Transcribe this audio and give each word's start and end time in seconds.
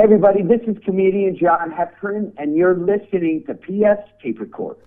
Hey, 0.00 0.04
everybody, 0.04 0.40
this 0.42 0.62
is 0.66 0.82
comedian 0.82 1.36
John 1.36 1.70
Heffron, 1.70 2.32
and 2.38 2.56
you're 2.56 2.74
listening 2.74 3.44
to 3.46 3.52
PS 3.52 4.00
Tape 4.22 4.40
Recorder. 4.40 4.80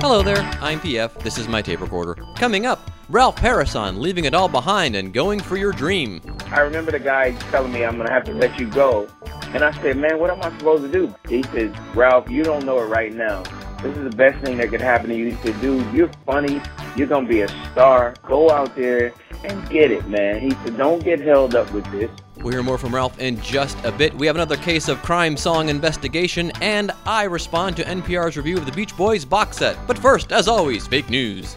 Hello 0.00 0.22
there, 0.22 0.38
I'm 0.60 0.78
PF. 0.78 1.20
This 1.24 1.36
is 1.36 1.48
my 1.48 1.60
tape 1.60 1.80
recorder. 1.80 2.16
Coming 2.36 2.66
up, 2.66 2.92
Ralph 3.08 3.38
Harris 3.38 3.74
on 3.74 4.00
leaving 4.00 4.26
it 4.26 4.32
all 4.32 4.48
behind 4.48 4.94
and 4.94 5.12
going 5.12 5.40
for 5.40 5.56
your 5.56 5.72
dream. 5.72 6.22
I 6.52 6.60
remember 6.60 6.92
the 6.92 7.00
guy 7.00 7.32
telling 7.50 7.72
me 7.72 7.84
I'm 7.84 7.96
gonna 7.96 8.12
have 8.12 8.24
to 8.26 8.32
let 8.32 8.60
you 8.60 8.68
go. 8.68 9.08
And 9.54 9.64
I 9.64 9.72
said, 9.82 9.96
Man, 9.96 10.20
what 10.20 10.30
am 10.30 10.40
I 10.40 10.56
supposed 10.56 10.84
to 10.84 10.92
do? 10.92 11.12
He 11.28 11.42
says, 11.42 11.76
Ralph, 11.96 12.30
you 12.30 12.44
don't 12.44 12.64
know 12.64 12.78
it 12.78 12.86
right 12.86 13.12
now. 13.12 13.42
This 13.82 13.96
is 13.96 14.10
the 14.10 14.16
best 14.16 14.44
thing 14.44 14.56
that 14.58 14.70
could 14.70 14.80
happen 14.80 15.08
to 15.10 15.16
you. 15.16 15.36
Said, 15.44 15.60
Dude, 15.60 15.92
you're 15.94 16.10
funny. 16.26 16.60
You're 16.96 17.06
gonna 17.06 17.28
be 17.28 17.42
a 17.42 17.48
star. 17.70 18.14
Go 18.26 18.50
out 18.50 18.74
there 18.74 19.12
and 19.44 19.70
get 19.70 19.92
it, 19.92 20.08
man. 20.08 20.40
He 20.40 20.50
said, 20.50 20.76
Don't 20.76 21.02
get 21.04 21.20
held 21.20 21.54
up 21.54 21.70
with 21.72 21.84
this. 21.92 22.10
We'll 22.38 22.52
hear 22.52 22.62
more 22.64 22.76
from 22.76 22.92
Ralph 22.92 23.18
in 23.20 23.40
just 23.40 23.76
a 23.84 23.92
bit. 23.92 24.12
We 24.14 24.26
have 24.26 24.34
another 24.34 24.56
case 24.56 24.88
of 24.88 25.00
crime 25.02 25.36
song 25.36 25.68
investigation, 25.68 26.50
and 26.60 26.90
I 27.06 27.24
respond 27.24 27.76
to 27.76 27.84
NPR's 27.84 28.36
review 28.36 28.56
of 28.58 28.66
the 28.66 28.72
Beach 28.72 28.96
Boys 28.96 29.24
box 29.24 29.58
set. 29.58 29.76
But 29.86 29.96
first, 29.96 30.32
as 30.32 30.48
always, 30.48 30.86
fake 30.88 31.08
news. 31.08 31.56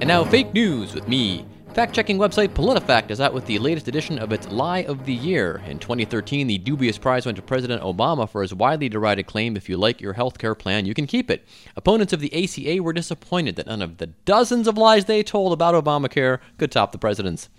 And 0.00 0.08
now, 0.08 0.22
fake 0.24 0.52
news 0.52 0.94
with 0.94 1.08
me. 1.08 1.46
Fact 1.76 1.94
checking 1.94 2.16
website 2.16 2.54
PolitiFact 2.54 3.10
is 3.10 3.20
out 3.20 3.34
with 3.34 3.44
the 3.44 3.58
latest 3.58 3.86
edition 3.86 4.18
of 4.18 4.32
its 4.32 4.48
Lie 4.48 4.84
of 4.84 5.04
the 5.04 5.12
Year. 5.12 5.60
In 5.66 5.78
2013, 5.78 6.46
the 6.46 6.56
dubious 6.56 6.96
prize 6.96 7.26
went 7.26 7.36
to 7.36 7.42
President 7.42 7.82
Obama 7.82 8.26
for 8.26 8.40
his 8.40 8.54
widely 8.54 8.88
derided 8.88 9.26
claim 9.26 9.58
if 9.58 9.68
you 9.68 9.76
like 9.76 10.00
your 10.00 10.14
health 10.14 10.38
care 10.38 10.54
plan, 10.54 10.86
you 10.86 10.94
can 10.94 11.06
keep 11.06 11.30
it. 11.30 11.46
Opponents 11.76 12.14
of 12.14 12.20
the 12.20 12.32
ACA 12.32 12.82
were 12.82 12.94
disappointed 12.94 13.56
that 13.56 13.66
none 13.66 13.82
of 13.82 13.98
the 13.98 14.06
dozens 14.06 14.66
of 14.66 14.78
lies 14.78 15.04
they 15.04 15.22
told 15.22 15.52
about 15.52 15.74
Obamacare 15.74 16.38
could 16.56 16.72
top 16.72 16.92
the 16.92 16.98
president's. 16.98 17.50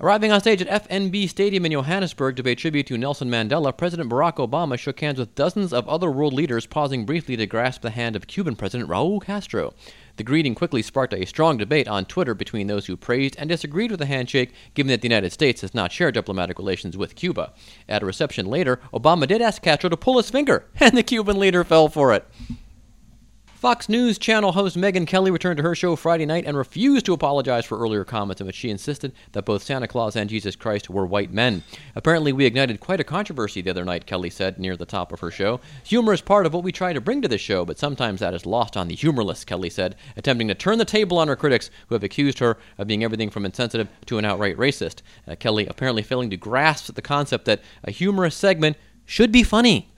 Arriving 0.00 0.30
on 0.32 0.40
stage 0.40 0.60
at 0.60 0.88
FNB 0.88 1.26
Stadium 1.28 1.64
in 1.64 1.72
Johannesburg 1.72 2.36
to 2.36 2.42
pay 2.42 2.54
tribute 2.54 2.86
to 2.88 2.98
Nelson 2.98 3.30
Mandela, 3.30 3.74
President 3.74 4.10
Barack 4.10 4.36
Obama 4.36 4.76
shook 4.76 5.00
hands 5.00 5.18
with 5.18 5.34
dozens 5.36 5.72
of 5.72 5.88
other 5.88 6.10
world 6.10 6.34
leaders, 6.34 6.66
pausing 6.66 7.06
briefly 7.06 7.36
to 7.36 7.46
grasp 7.46 7.80
the 7.80 7.90
hand 7.90 8.16
of 8.16 8.26
Cuban 8.26 8.56
President 8.56 8.90
Raul 8.90 9.24
Castro. 9.24 9.72
The 10.16 10.24
greeting 10.24 10.54
quickly 10.54 10.80
sparked 10.80 11.12
a 11.12 11.26
strong 11.26 11.58
debate 11.58 11.86
on 11.86 12.06
Twitter 12.06 12.34
between 12.34 12.68
those 12.68 12.86
who 12.86 12.96
praised 12.96 13.36
and 13.38 13.50
disagreed 13.50 13.90
with 13.90 14.00
the 14.00 14.06
handshake, 14.06 14.52
given 14.72 14.88
that 14.88 15.02
the 15.02 15.08
United 15.08 15.30
States 15.30 15.60
has 15.60 15.74
not 15.74 15.92
shared 15.92 16.14
diplomatic 16.14 16.58
relations 16.58 16.96
with 16.96 17.14
Cuba. 17.14 17.52
At 17.86 18.02
a 18.02 18.06
reception 18.06 18.46
later, 18.46 18.80
Obama 18.94 19.28
did 19.28 19.42
ask 19.42 19.60
Castro 19.60 19.90
to 19.90 19.96
pull 19.96 20.16
his 20.16 20.30
finger, 20.30 20.64
and 20.80 20.96
the 20.96 21.02
Cuban 21.02 21.38
leader 21.38 21.64
fell 21.64 21.88
for 21.88 22.14
it. 22.14 22.26
Fox 23.66 23.88
News 23.88 24.16
Channel 24.16 24.52
host 24.52 24.76
Megyn 24.76 25.08
Kelly 25.08 25.32
returned 25.32 25.56
to 25.56 25.62
her 25.64 25.74
show 25.74 25.96
Friday 25.96 26.24
night 26.24 26.44
and 26.46 26.56
refused 26.56 27.04
to 27.06 27.12
apologize 27.12 27.64
for 27.64 27.76
earlier 27.76 28.04
comments 28.04 28.40
in 28.40 28.46
which 28.46 28.54
she 28.54 28.70
insisted 28.70 29.12
that 29.32 29.44
both 29.44 29.64
Santa 29.64 29.88
Claus 29.88 30.14
and 30.14 30.30
Jesus 30.30 30.54
Christ 30.54 30.88
were 30.88 31.04
white 31.04 31.32
men. 31.32 31.64
Apparently, 31.96 32.32
we 32.32 32.46
ignited 32.46 32.78
quite 32.78 33.00
a 33.00 33.02
controversy 33.02 33.60
the 33.60 33.70
other 33.70 33.84
night, 33.84 34.06
Kelly 34.06 34.30
said 34.30 34.60
near 34.60 34.76
the 34.76 34.86
top 34.86 35.12
of 35.12 35.18
her 35.18 35.32
show. 35.32 35.58
Humor 35.82 36.12
is 36.12 36.20
part 36.20 36.46
of 36.46 36.54
what 36.54 36.62
we 36.62 36.70
try 36.70 36.92
to 36.92 37.00
bring 37.00 37.20
to 37.22 37.26
the 37.26 37.38
show, 37.38 37.64
but 37.64 37.76
sometimes 37.76 38.20
that 38.20 38.34
is 38.34 38.46
lost 38.46 38.76
on 38.76 38.86
the 38.86 38.94
humorless, 38.94 39.44
Kelly 39.44 39.68
said, 39.68 39.96
attempting 40.16 40.46
to 40.46 40.54
turn 40.54 40.78
the 40.78 40.84
table 40.84 41.18
on 41.18 41.26
her 41.26 41.34
critics 41.34 41.68
who 41.88 41.96
have 41.96 42.04
accused 42.04 42.38
her 42.38 42.58
of 42.78 42.86
being 42.86 43.02
everything 43.02 43.30
from 43.30 43.44
insensitive 43.44 43.88
to 44.06 44.18
an 44.18 44.24
outright 44.24 44.56
racist. 44.56 45.02
Uh, 45.26 45.34
Kelly 45.34 45.66
apparently 45.66 46.04
failing 46.04 46.30
to 46.30 46.36
grasp 46.36 46.94
the 46.94 47.02
concept 47.02 47.46
that 47.46 47.62
a 47.82 47.90
humorous 47.90 48.36
segment 48.36 48.76
should 49.06 49.32
be 49.32 49.42
funny. 49.42 49.90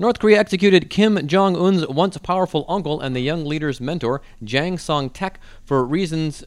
North 0.00 0.20
Korea 0.20 0.38
executed 0.38 0.90
Kim 0.90 1.26
Jong 1.26 1.56
un's 1.56 1.84
once 1.88 2.16
powerful 2.18 2.64
uncle 2.68 3.00
and 3.00 3.16
the 3.16 3.20
young 3.20 3.44
leader's 3.44 3.80
mentor, 3.80 4.22
Jang 4.44 4.78
Song 4.78 5.10
Thaek, 5.10 5.38
for 5.64 5.84
reasons 5.84 6.44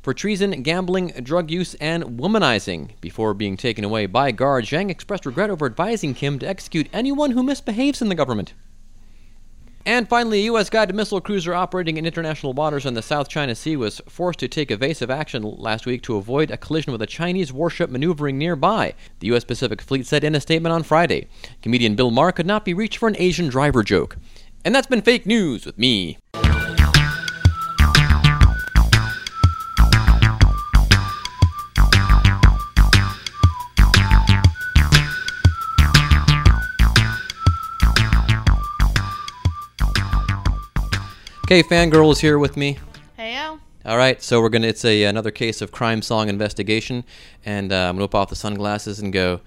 for 0.00 0.14
treason, 0.14 0.62
gambling, 0.62 1.08
drug 1.24 1.50
use, 1.50 1.74
and 1.80 2.04
womanizing. 2.20 2.90
Before 3.00 3.34
being 3.34 3.56
taken 3.56 3.82
away 3.82 4.06
by 4.06 4.30
guards, 4.30 4.68
Jang 4.68 4.90
expressed 4.90 5.26
regret 5.26 5.50
over 5.50 5.66
advising 5.66 6.14
Kim 6.14 6.38
to 6.38 6.48
execute 6.48 6.88
anyone 6.92 7.32
who 7.32 7.42
misbehaves 7.42 8.00
in 8.00 8.10
the 8.10 8.14
government. 8.14 8.54
And 9.88 10.06
finally, 10.06 10.40
a 10.40 10.44
U.S. 10.44 10.68
guided 10.68 10.94
missile 10.94 11.18
cruiser 11.18 11.54
operating 11.54 11.96
in 11.96 12.04
international 12.04 12.52
waters 12.52 12.84
in 12.84 12.92
the 12.92 13.00
South 13.00 13.26
China 13.26 13.54
Sea 13.54 13.74
was 13.74 14.02
forced 14.06 14.38
to 14.40 14.46
take 14.46 14.70
evasive 14.70 15.10
action 15.10 15.42
last 15.42 15.86
week 15.86 16.02
to 16.02 16.16
avoid 16.16 16.50
a 16.50 16.58
collision 16.58 16.92
with 16.92 17.00
a 17.00 17.06
Chinese 17.06 17.54
warship 17.54 17.88
maneuvering 17.88 18.36
nearby, 18.36 18.92
the 19.20 19.28
U.S. 19.28 19.44
Pacific 19.44 19.80
Fleet 19.80 20.06
said 20.06 20.24
in 20.24 20.34
a 20.34 20.42
statement 20.42 20.74
on 20.74 20.82
Friday. 20.82 21.26
Comedian 21.62 21.94
Bill 21.94 22.10
Maher 22.10 22.32
could 22.32 22.44
not 22.44 22.66
be 22.66 22.74
reached 22.74 22.98
for 22.98 23.08
an 23.08 23.16
Asian 23.18 23.48
driver 23.48 23.82
joke. 23.82 24.18
And 24.62 24.74
that's 24.74 24.86
been 24.86 25.00
fake 25.00 25.24
news 25.24 25.64
with 25.64 25.78
me. 25.78 26.18
Okay, 41.48 41.62
Fangirl 41.62 42.12
is 42.12 42.20
here 42.20 42.38
with 42.38 42.58
me. 42.58 42.76
Heyo. 43.18 43.58
All 43.86 43.96
right, 43.96 44.22
so 44.22 44.38
we're 44.42 44.50
gonna. 44.50 44.66
It's 44.66 44.84
a 44.84 45.04
another 45.04 45.30
case 45.30 45.62
of 45.62 45.72
crime 45.72 46.02
song 46.02 46.28
investigation, 46.28 47.04
and 47.42 47.72
uh, 47.72 47.88
I'm 47.88 47.94
gonna 47.94 48.04
whip 48.04 48.14
off 48.14 48.28
the 48.28 48.36
sunglasses 48.36 49.00
and 49.00 49.14
go. 49.14 49.40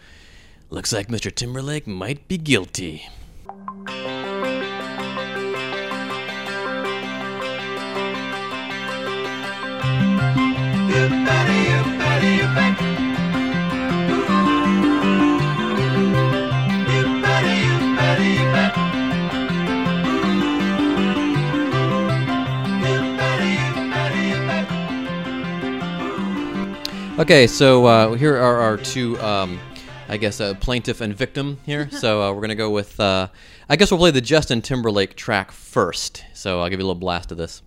Looks 0.72 0.92
like 0.92 1.10
Mr. 1.10 1.32
Timberlake 1.32 1.86
might 1.86 2.28
be 2.28 2.40
guilty. 2.40 3.08
Okay, 27.22 27.46
so 27.46 27.86
uh, 27.86 28.14
here 28.14 28.36
are 28.36 28.62
our 28.62 28.78
two, 28.78 29.16
um, 29.20 29.60
I 30.10 30.18
guess, 30.18 30.42
uh, 30.42 30.56
plaintiff 30.56 31.02
and 31.02 31.16
victim 31.16 31.60
here. 31.68 31.88
so 32.00 32.20
uh, 32.20 32.34
we're 32.34 32.42
gonna 32.42 32.56
go 32.56 32.72
with. 32.72 33.00
Uh, 33.00 33.28
I 33.70 33.76
guess 33.76 33.92
we'll 33.92 34.00
play 34.00 34.10
the 34.10 34.22
Justin 34.22 34.64
Timberlake 34.64 35.16
track 35.16 35.52
first. 35.52 36.26
So 36.34 36.62
I'll 36.62 36.70
give 36.70 36.80
you 36.80 36.86
a 36.86 36.88
little 36.88 37.00
blast 37.00 37.32
of 37.32 37.38
this. 37.38 37.62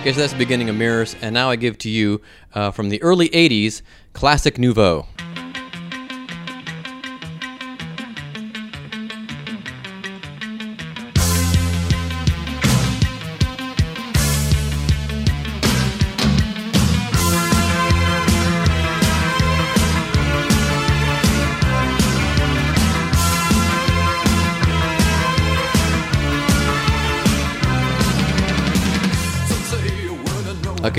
Okay, 0.00 0.14
so 0.14 0.20
that's 0.20 0.32
the 0.32 0.38
beginning 0.38 0.70
of 0.70 0.76
Mirrors, 0.76 1.14
and 1.20 1.34
now 1.34 1.50
I 1.50 1.56
give 1.56 1.76
to 1.76 1.90
you 1.90 2.22
uh, 2.54 2.70
from 2.70 2.88
the 2.88 3.02
early 3.02 3.28
80s, 3.28 3.82
Classix 4.14 4.56
Nouveaux. 4.56 5.06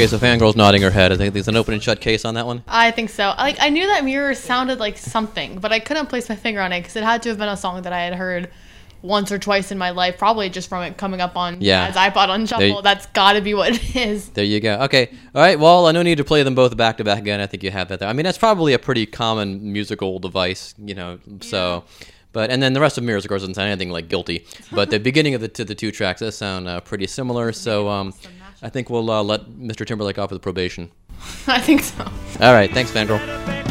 Okay, 0.02 0.08
so 0.08 0.18
Fangirl's 0.18 0.56
nodding 0.56 0.82
her 0.82 0.90
head. 0.90 1.12
I 1.12 1.16
think 1.18 1.32
there's 1.32 1.48
an 1.48 1.56
open 1.56 1.76
and 1.76 1.84
shut 1.84 2.02
case 2.02 2.26
on 2.26 2.34
that 2.34 2.48
one. 2.48 2.64
I 2.68 2.90
think 2.90 3.12
so. 3.12 3.36
Like 3.38 3.58
I 3.60 3.70
knew 3.70 3.86
that 3.86 4.04
mirror 4.04 4.34
sounded 4.34 4.80
like 4.80 4.98
something, 4.98 5.60
but 5.60 5.72
I 5.72 5.78
couldn't 5.80 6.08
place 6.08 6.28
my 6.28 6.36
finger 6.36 6.60
on 6.60 6.74
it 6.74 6.80
because 6.82 6.96
it 6.96 7.04
had 7.04 7.22
to 7.22 7.30
have 7.30 7.38
been 7.38 7.50
a 7.50 7.56
song 7.56 7.84
that 7.84 7.94
I 7.94 8.00
had 8.06 8.16
heard 8.16 8.50
once 9.04 9.32
or 9.32 9.38
twice 9.38 9.72
in 9.72 9.78
my 9.78 9.92
life, 9.92 10.18
probably 10.18 10.50
just 10.50 10.70
from 10.70 10.82
it 10.82 10.98
coming 10.98 11.22
up 11.22 11.38
on 11.38 11.58
Yeah. 11.62 11.86
as 11.86 11.94
iPod 11.94 12.30
on 12.30 12.48
shuffle. 12.48 12.82
That's 12.82 13.06
got 13.08 13.34
to 13.34 13.42
be 13.42 13.54
what 13.54 13.76
it 13.76 13.96
is. 13.96 14.30
There 14.30 14.44
you 14.44 14.60
go. 14.60 14.80
Okay. 14.86 15.12
All 15.36 15.42
right. 15.44 15.60
Well, 15.60 15.86
I 15.86 15.92
no 15.92 16.02
need 16.02 16.18
to 16.18 16.24
play 16.24 16.42
them 16.42 16.56
both 16.56 16.76
back 16.76 16.98
to 16.98 17.04
back 17.04 17.20
again. 17.20 17.40
I 17.40 17.46
think 17.46 17.62
you 17.62 17.70
have 17.70 17.90
that 17.90 18.00
there. 18.00 18.10
I 18.10 18.14
mean, 18.14 18.24
that's 18.24 18.40
probably 18.40 18.74
a 18.74 18.80
pretty 18.80 19.06
common 19.06 19.72
musical 19.72 20.18
device, 20.18 20.74
you 20.84 20.96
know. 20.96 21.20
So, 21.42 21.84
but 22.32 22.50
and 22.50 22.64
then 22.64 22.74
the 22.74 22.82
rest 22.82 22.98
of 22.98 23.04
Mirrors, 23.04 23.24
of 23.24 23.30
course, 23.30 23.44
doesn't 23.44 23.54
sound 23.54 23.68
anything 23.70 23.92
like 23.92 24.08
Guilty. 24.08 24.48
But 24.72 24.90
the 24.90 25.00
beginning 25.12 25.36
of 25.36 25.42
the 25.42 25.48
to 25.50 25.64
the 25.64 25.76
two 25.76 25.92
tracks 25.92 26.22
does 26.22 26.36
sound 26.36 26.68
uh, 26.68 26.80
pretty 26.80 27.06
similar. 27.06 27.52
So, 27.52 27.88
um, 27.88 28.16
I 28.62 28.70
think 28.70 28.90
we'll 28.90 29.10
uh, 29.10 29.24
let 29.24 29.46
Mr. 29.46 29.86
Timberlake 29.86 30.20
off 30.20 30.32
with 30.32 30.42
probation. 30.42 30.92
I 31.48 31.60
think 31.60 31.82
so. 31.82 32.04
All 32.40 32.54
right, 32.54 32.72
thanks, 32.72 32.92
Fangirl. 32.92 33.71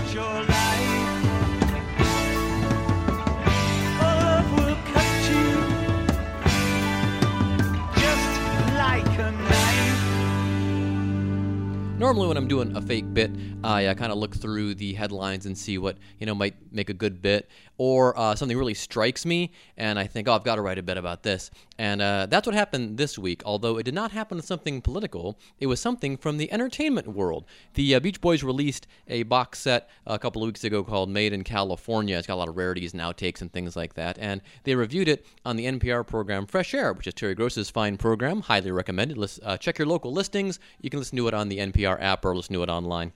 Normally, 12.00 12.28
when 12.28 12.38
I'm 12.38 12.48
doing 12.48 12.74
a 12.74 12.80
fake 12.80 13.12
bit, 13.12 13.30
I 13.62 13.84
uh, 13.84 13.92
kind 13.92 14.10
of 14.10 14.16
look 14.16 14.34
through 14.34 14.76
the 14.76 14.94
headlines 14.94 15.44
and 15.44 15.56
see 15.56 15.76
what 15.76 15.98
you 16.18 16.24
know 16.24 16.34
might 16.34 16.54
make 16.72 16.88
a 16.88 16.94
good 16.94 17.20
bit, 17.20 17.50
or 17.76 18.18
uh, 18.18 18.34
something 18.34 18.56
really 18.56 18.72
strikes 18.72 19.26
me, 19.26 19.52
and 19.76 19.98
I 19.98 20.06
think, 20.06 20.26
oh, 20.26 20.32
I've 20.32 20.42
got 20.42 20.54
to 20.54 20.62
write 20.62 20.78
a 20.78 20.82
bit 20.82 20.96
about 20.96 21.22
this. 21.22 21.50
And 21.78 22.00
uh, 22.00 22.26
that's 22.30 22.46
what 22.46 22.54
happened 22.54 22.96
this 22.96 23.18
week. 23.18 23.42
Although 23.44 23.76
it 23.76 23.82
did 23.82 23.92
not 23.92 24.12
happen 24.12 24.36
with 24.36 24.46
something 24.46 24.80
political, 24.80 25.38
it 25.58 25.66
was 25.66 25.78
something 25.78 26.16
from 26.16 26.38
the 26.38 26.50
entertainment 26.50 27.08
world. 27.08 27.44
The 27.74 27.94
uh, 27.94 28.00
Beach 28.00 28.20
Boys 28.22 28.42
released 28.42 28.86
a 29.06 29.24
box 29.24 29.58
set 29.58 29.90
a 30.06 30.18
couple 30.18 30.42
of 30.42 30.46
weeks 30.46 30.64
ago 30.64 30.82
called 30.82 31.10
"Made 31.10 31.34
in 31.34 31.44
California." 31.44 32.16
It's 32.16 32.26
got 32.26 32.34
a 32.34 32.36
lot 32.36 32.48
of 32.48 32.56
rarities 32.56 32.94
and 32.94 33.02
outtakes 33.02 33.42
and 33.42 33.52
things 33.52 33.76
like 33.76 33.92
that, 33.94 34.16
and 34.18 34.40
they 34.64 34.74
reviewed 34.74 35.08
it 35.08 35.26
on 35.44 35.56
the 35.56 35.66
NPR 35.66 36.06
program 36.06 36.46
Fresh 36.46 36.72
Air, 36.72 36.94
which 36.94 37.06
is 37.06 37.12
Terry 37.12 37.34
Gross's 37.34 37.68
fine 37.68 37.98
program. 37.98 38.40
Highly 38.40 38.70
recommended. 38.70 39.18
Uh, 39.42 39.58
check 39.58 39.78
your 39.78 39.86
local 39.86 40.14
listings. 40.14 40.58
You 40.80 40.88
can 40.88 40.98
listen 40.98 41.18
to 41.18 41.28
it 41.28 41.34
on 41.34 41.50
the 41.50 41.58
NPR 41.58 41.89
app 41.98 42.24
or 42.24 42.36
listen 42.36 42.54
to 42.54 42.62
it 42.62 42.68
online. 42.68 43.12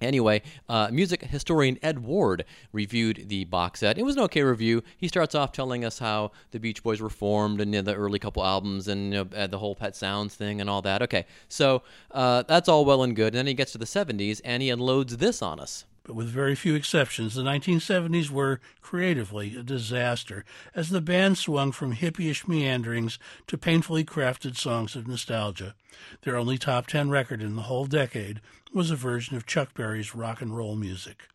Anyway, 0.00 0.42
uh, 0.68 0.88
music 0.92 1.22
historian 1.24 1.76
Ed 1.82 1.98
Ward 1.98 2.44
reviewed 2.72 3.28
the 3.28 3.44
box 3.44 3.80
set. 3.80 3.98
It 3.98 4.04
was 4.04 4.16
an 4.16 4.22
okay 4.22 4.42
review. 4.42 4.82
He 4.96 5.08
starts 5.08 5.34
off 5.34 5.50
telling 5.50 5.84
us 5.84 5.98
how 5.98 6.30
the 6.52 6.60
Beach 6.60 6.82
Boys 6.82 7.00
were 7.00 7.10
formed 7.10 7.60
and 7.60 7.74
you 7.74 7.80
know, 7.80 7.82
the 7.82 7.94
early 7.94 8.18
couple 8.18 8.44
albums 8.44 8.86
and 8.86 9.12
you 9.12 9.24
know, 9.24 9.36
uh, 9.36 9.46
the 9.48 9.58
whole 9.58 9.74
Pet 9.74 9.96
Sounds 9.96 10.34
thing 10.34 10.60
and 10.60 10.70
all 10.70 10.82
that. 10.82 11.02
Okay, 11.02 11.26
so 11.48 11.82
uh, 12.12 12.44
that's 12.44 12.68
all 12.68 12.84
well 12.84 13.02
and 13.02 13.16
good. 13.16 13.28
And 13.28 13.38
then 13.38 13.46
he 13.48 13.54
gets 13.54 13.72
to 13.72 13.78
the 13.78 13.84
70s 13.84 14.40
and 14.44 14.62
he 14.62 14.70
unloads 14.70 15.16
this 15.16 15.42
on 15.42 15.58
us. 15.58 15.84
But 16.08 16.16
with 16.16 16.28
very 16.28 16.54
few 16.54 16.74
exceptions, 16.74 17.34
the 17.34 17.42
1970s 17.42 18.30
were 18.30 18.60
creatively 18.80 19.54
a 19.54 19.62
disaster 19.62 20.42
as 20.74 20.88
the 20.88 21.02
band 21.02 21.36
swung 21.36 21.70
from 21.70 21.94
hippyish 21.94 22.48
meanderings 22.48 23.18
to 23.46 23.58
painfully 23.58 24.06
crafted 24.06 24.56
songs 24.56 24.96
of 24.96 25.06
nostalgia. 25.06 25.74
Their 26.22 26.38
only 26.38 26.56
top 26.56 26.86
10 26.86 27.10
record 27.10 27.42
in 27.42 27.56
the 27.56 27.62
whole 27.68 27.84
decade 27.84 28.40
was 28.72 28.90
a 28.90 28.96
version 28.96 29.36
of 29.36 29.44
Chuck 29.44 29.74
Berry's 29.74 30.14
rock 30.14 30.40
and 30.40 30.56
roll 30.56 30.76
music. 30.76 31.28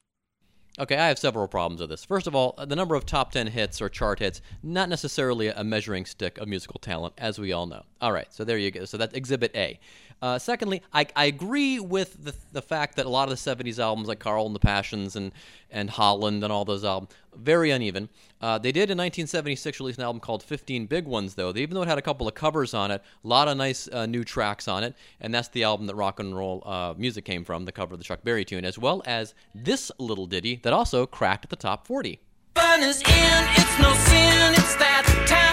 Okay, 0.80 0.98
I 0.98 1.08
have 1.10 1.20
several 1.20 1.48
problems 1.48 1.82
with 1.82 1.92
this. 1.92 2.04
First 2.04 2.26
of 2.26 2.34
all, 2.34 2.56
the 2.58 2.76
number 2.76 2.96
of 2.96 3.06
top 3.06 3.32
10 3.32 3.46
hits 3.46 3.80
or 3.80 3.90
chart 3.90 4.18
hits, 4.18 4.42
not 4.64 4.90
necessarily 4.90 5.50
a 5.50 5.64
measuring 5.64 6.04
stick 6.04 6.40
of 6.40 6.48
musical 6.48 6.80
talent, 6.80 7.14
as 7.20 7.38
we 7.38 7.52
all 7.52 7.68
know. 7.68 7.84
All 8.02 8.12
right, 8.12 8.34
so 8.34 8.44
there 8.44 8.58
you 8.58 8.72
go. 8.72 8.86
So 8.86 8.98
that's 8.98 9.14
Exhibit 9.14 9.56
A. 9.56 9.80
Uh, 10.22 10.40
secondly, 10.40 10.82
I, 10.94 11.06
I 11.16 11.26
agree 11.26 11.80
with 11.80 12.24
the, 12.24 12.34
the 12.52 12.62
fact 12.62 12.96
that 12.96 13.06
a 13.06 13.10
lot 13.10 13.30
of 13.32 13.44
the 13.44 13.56
70s 13.56 13.80
albums, 13.80 14.08
like 14.08 14.20
Carl 14.20 14.46
and 14.46 14.56
the 14.56 14.60
Passions 14.60 15.16
and, 15.16 15.32
and 15.70 15.90
Holland 15.90 16.44
and 16.44 16.54
all 16.54 16.66
those 16.66 16.84
albums, 16.84 17.10
very 17.36 17.72
uneven. 17.72 18.10
Uh, 18.42 18.58
they 18.58 18.72
did 18.72 18.90
in 18.90 18.98
1976 18.98 19.80
release 19.80 19.98
an 19.98 20.04
album 20.04 20.20
called 20.20 20.44
15 20.44 20.86
Big 20.86 21.06
Ones, 21.06 21.36
though. 21.36 21.54
Even 21.56 21.76
though 21.76 21.82
it 21.82 21.88
had 21.88 21.98
a 21.98 22.02
couple 22.02 22.28
of 22.28 22.36
covers 22.36 22.74
on 22.74 22.92
it, 22.92 23.02
a 23.24 23.28
lot 23.28 23.48
of 23.48 23.58
nice 23.58 23.88
uh, 23.90 24.06
new 24.06 24.24
tracks 24.24 24.68
on 24.68 24.84
it, 24.84 24.96
and 25.22 25.34
that's 25.34 25.50
the 25.50 25.64
album 25.64 25.88
that 25.88 25.96
rock 25.96 26.20
and 26.20 26.36
roll 26.36 26.62
uh, 26.66 26.94
music 26.98 27.26
came 27.26 27.44
from, 27.44 27.66
the 27.66 27.72
cover 27.72 27.94
of 27.94 28.00
the 28.00 28.06
Chuck 28.06 28.24
Berry 28.24 28.46
tune, 28.46 28.66
as 28.66 28.78
well 28.78 29.02
as 29.06 29.34
this 29.56 29.92
little 29.98 30.26
ditty 30.26 30.60
that 30.64 30.74
also 30.74 31.06
cracked 31.06 31.50
the 31.50 31.56
top 31.56 31.88
40. 31.88 32.20
Fun 32.56 32.84
is 32.84 33.02
in, 33.02 33.06
it's 33.08 33.80
no 33.80 33.94
sin, 33.94 34.54
it's 34.54 34.76
that 34.76 35.26
time 35.28 35.53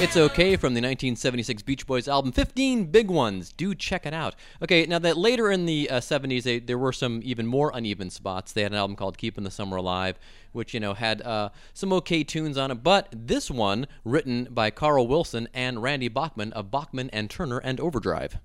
It's 0.00 0.16
okay 0.16 0.54
from 0.54 0.74
the 0.74 0.80
1976 0.80 1.62
Beach 1.62 1.84
Boys 1.84 2.06
album 2.06 2.30
15 2.30 2.84
Big 2.84 3.10
Ones. 3.10 3.52
Do 3.52 3.74
check 3.74 4.06
it 4.06 4.14
out. 4.14 4.36
Okay, 4.62 4.86
now 4.86 5.00
that 5.00 5.16
later 5.16 5.50
in 5.50 5.66
the 5.66 5.90
uh, 5.90 5.98
70s, 5.98 6.44
they, 6.44 6.60
there 6.60 6.78
were 6.78 6.92
some 6.92 7.20
even 7.24 7.48
more 7.48 7.72
uneven 7.74 8.08
spots. 8.08 8.52
They 8.52 8.62
had 8.62 8.70
an 8.70 8.78
album 8.78 8.94
called 8.94 9.18
Keeping 9.18 9.42
the 9.42 9.50
Summer 9.50 9.76
Alive, 9.76 10.16
which, 10.52 10.72
you 10.72 10.78
know, 10.78 10.94
had 10.94 11.20
uh, 11.22 11.48
some 11.74 11.92
okay 11.94 12.22
tunes 12.22 12.56
on 12.56 12.70
it. 12.70 12.84
But 12.84 13.08
this 13.10 13.50
one, 13.50 13.88
written 14.04 14.46
by 14.52 14.70
Carl 14.70 15.08
Wilson 15.08 15.48
and 15.52 15.82
Randy 15.82 16.06
Bachman 16.06 16.52
of 16.52 16.70
Bachman 16.70 17.10
and 17.10 17.28
Turner 17.28 17.58
and 17.58 17.80
Overdrive. 17.80 18.38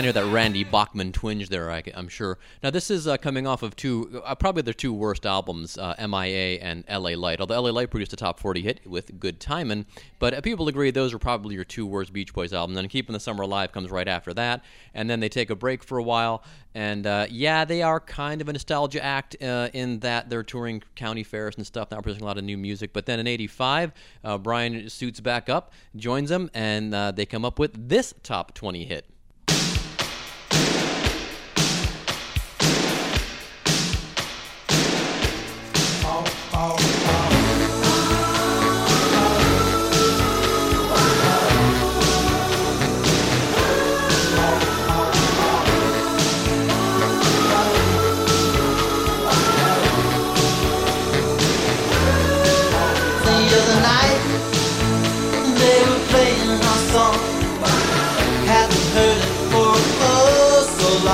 Kind 0.00 0.08
of 0.08 0.14
that 0.14 0.32
Randy 0.32 0.64
Bachman 0.64 1.12
twinge 1.12 1.50
there, 1.50 1.70
I, 1.70 1.82
am 1.92 2.08
sure. 2.08 2.38
Now, 2.62 2.70
this 2.70 2.90
is 2.90 3.06
uh, 3.06 3.18
coming 3.18 3.46
off 3.46 3.62
of 3.62 3.76
two, 3.76 4.22
uh, 4.24 4.34
probably 4.34 4.62
their 4.62 4.72
two 4.72 4.94
worst 4.94 5.26
albums, 5.26 5.76
uh, 5.76 5.94
MIU 5.98 6.58
and 6.62 6.84
LA 6.88 7.10
Light. 7.10 7.38
Although 7.38 7.60
LA 7.60 7.68
Light 7.68 7.90
produced 7.90 8.14
a 8.14 8.16
top 8.16 8.40
40 8.40 8.62
hit 8.62 8.80
with 8.86 9.20
Good 9.20 9.40
Timin', 9.40 9.84
but 10.18 10.32
uh, 10.32 10.40
people 10.40 10.68
agree 10.68 10.90
those 10.90 11.12
are 11.12 11.18
probably 11.18 11.54
your 11.54 11.64
two 11.64 11.86
worst 11.86 12.14
Beach 12.14 12.32
Boys 12.32 12.54
albums. 12.54 12.78
And 12.78 12.88
Keeping 12.88 13.12
the 13.12 13.20
Summer 13.20 13.42
Alive 13.42 13.72
comes 13.72 13.90
right 13.90 14.08
after 14.08 14.32
that. 14.32 14.64
And 14.94 15.10
then 15.10 15.20
they 15.20 15.28
take 15.28 15.50
a 15.50 15.54
break 15.54 15.84
for 15.84 15.98
a 15.98 16.02
while. 16.02 16.44
And 16.74 17.06
uh, 17.06 17.26
yeah, 17.28 17.66
they 17.66 17.82
are 17.82 18.00
kind 18.00 18.40
of 18.40 18.48
a 18.48 18.54
nostalgia 18.54 19.04
act 19.04 19.36
uh, 19.42 19.68
in 19.74 19.98
that 19.98 20.30
they're 20.30 20.42
touring 20.42 20.82
county 20.96 21.24
fairs 21.24 21.56
and 21.58 21.66
stuff, 21.66 21.90
not 21.90 22.02
producing 22.02 22.22
a 22.22 22.26
lot 22.26 22.38
of 22.38 22.44
new 22.44 22.56
music. 22.56 22.94
But 22.94 23.04
then 23.04 23.20
in 23.20 23.26
85, 23.26 23.92
uh, 24.24 24.38
Brian 24.38 24.88
suits 24.88 25.20
back 25.20 25.50
up, 25.50 25.74
joins 25.94 26.30
them, 26.30 26.50
and 26.54 26.94
they 27.14 27.26
come 27.26 27.44
up 27.44 27.58
with 27.58 27.90
this 27.90 28.14
top 28.22 28.54
20 28.54 28.86
hit. 28.86 29.09
So 61.00 61.06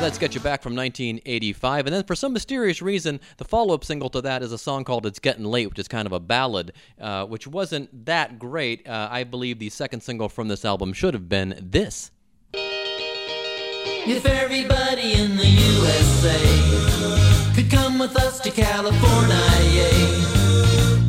that's 0.00 0.16
Get 0.16 0.34
You 0.34 0.40
Back 0.40 0.62
from 0.62 0.74
1985. 0.74 1.86
And 1.86 1.94
then 1.94 2.04
for 2.04 2.14
some 2.14 2.32
mysterious 2.32 2.80
reason, 2.80 3.20
the 3.36 3.44
follow 3.44 3.74
up 3.74 3.84
single 3.84 4.08
to 4.08 4.22
that 4.22 4.42
is 4.42 4.50
a 4.50 4.56
song 4.56 4.84
called 4.84 5.04
It's 5.04 5.18
Getting 5.18 5.44
Late, 5.44 5.68
which 5.68 5.78
is 5.78 5.86
kind 5.86 6.06
of 6.06 6.12
a 6.12 6.20
ballad, 6.20 6.72
uh, 6.98 7.26
which 7.26 7.46
wasn't 7.46 8.06
that 8.06 8.38
great. 8.38 8.88
Uh, 8.88 9.08
I 9.10 9.24
believe 9.24 9.58
the 9.58 9.68
second 9.68 10.02
single 10.02 10.30
from 10.30 10.48
this 10.48 10.64
album 10.64 10.94
should 10.94 11.12
have 11.12 11.28
been 11.28 11.58
this. 11.60 12.10
If 12.54 14.24
everybody 14.24 15.12
in 15.12 15.36
the 15.36 15.46
USA 15.46 17.54
could 17.54 17.70
come 17.70 17.98
with 17.98 18.16
us 18.16 18.40
to 18.40 18.50
California, 18.50 19.90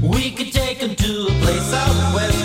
we 0.03 0.31
could 0.31 0.51
take 0.51 0.81
them 0.81 0.93
to 0.93 1.27
a 1.29 1.41
place 1.41 1.73
out 1.73 2.15
west 2.15 2.40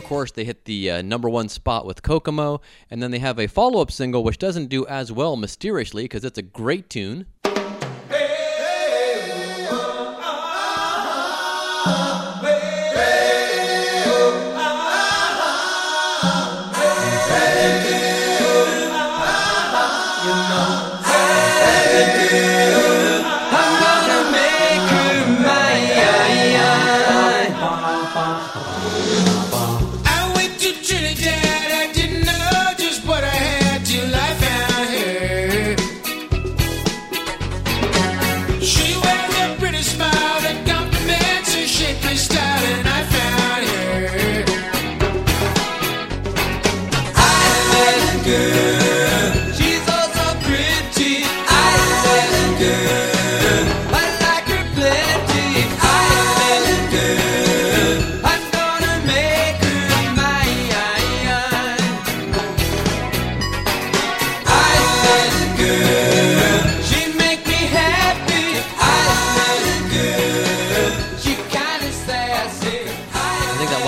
of 0.00 0.06
course, 0.06 0.32
they 0.32 0.44
hit 0.44 0.64
the 0.64 0.90
uh, 0.90 1.02
number 1.02 1.28
one 1.28 1.50
spot 1.50 1.84
with 1.84 2.02
Kokomo, 2.02 2.62
and 2.90 3.02
then 3.02 3.10
they 3.10 3.18
have 3.18 3.38
a 3.38 3.46
follow 3.46 3.82
up 3.82 3.92
single 3.92 4.24
which 4.24 4.38
doesn't 4.38 4.68
do 4.68 4.86
as 4.86 5.12
well 5.12 5.36
mysteriously 5.36 6.04
because 6.04 6.24
it's 6.24 6.38
a 6.38 6.42
great 6.42 6.88
tune. 6.88 7.26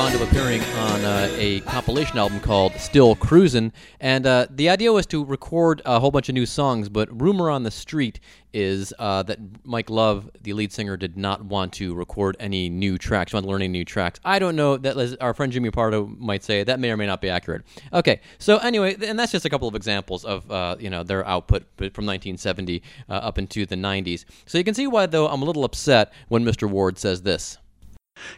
Wound 0.02 0.20
appearing 0.20 0.60
on 0.60 1.04
uh, 1.04 1.28
a 1.38 1.60
compilation 1.60 2.18
album 2.18 2.40
called 2.40 2.72
Still 2.74 3.14
Cruisin'. 3.14 3.72
And 4.00 4.26
uh, 4.26 4.48
the 4.50 4.68
idea 4.68 4.92
was 4.92 5.06
to 5.06 5.24
record 5.24 5.80
a 5.84 6.00
whole 6.00 6.10
bunch 6.10 6.28
of 6.28 6.34
new 6.34 6.44
songs, 6.44 6.88
but 6.88 7.08
rumor 7.20 7.48
on 7.48 7.62
the 7.62 7.70
street 7.70 8.18
is 8.52 8.92
uh, 8.98 9.22
that 9.22 9.38
Mike 9.64 9.90
Love, 9.90 10.28
the 10.42 10.54
lead 10.54 10.72
singer, 10.72 10.96
did 10.96 11.16
not 11.16 11.44
want 11.44 11.72
to 11.74 11.94
record 11.94 12.36
any 12.40 12.68
new 12.68 12.98
tracks, 12.98 13.32
wanted 13.32 13.46
to 13.46 13.52
learn 13.52 13.62
any 13.62 13.68
new 13.68 13.84
tracks. 13.84 14.18
I 14.24 14.40
don't 14.40 14.56
know. 14.56 14.76
That 14.76 15.18
our 15.20 15.34
friend 15.34 15.52
Jimmy 15.52 15.70
Pardo 15.70 16.06
might 16.18 16.42
say 16.42 16.64
that 16.64 16.80
may 16.80 16.90
or 16.90 16.96
may 16.96 17.06
not 17.06 17.20
be 17.20 17.28
accurate. 17.28 17.62
Okay, 17.92 18.20
so 18.38 18.58
anyway, 18.58 18.96
and 19.06 19.16
that's 19.16 19.30
just 19.30 19.44
a 19.44 19.50
couple 19.50 19.68
of 19.68 19.76
examples 19.76 20.24
of 20.24 20.50
uh, 20.50 20.74
you 20.80 20.90
know 20.90 21.04
their 21.04 21.24
output 21.28 21.62
from 21.76 22.06
1970 22.06 22.82
uh, 23.08 23.12
up 23.12 23.38
into 23.38 23.66
the 23.66 23.76
90s. 23.76 24.24
So 24.46 24.58
you 24.58 24.64
can 24.64 24.74
see 24.74 24.88
why, 24.88 25.06
though, 25.06 25.28
I'm 25.28 25.42
a 25.42 25.44
little 25.44 25.64
upset 25.64 26.12
when 26.26 26.44
Mr. 26.44 26.68
Ward 26.68 26.98
says 26.98 27.22
this. 27.22 27.58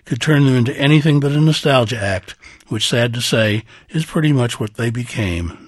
Could 0.05 0.21
turn 0.21 0.45
them 0.45 0.55
into 0.55 0.77
anything 0.79 1.21
but 1.21 1.33
a 1.33 1.41
nostalgia 1.41 1.99
act, 2.01 2.35
which, 2.69 2.89
sad 2.89 3.15
to 3.15 3.21
say, 3.21 3.65
is 3.91 4.05
pretty 4.05 4.33
much 4.33 4.59
what 4.59 4.75
they 4.75 4.91
became. 4.91 5.65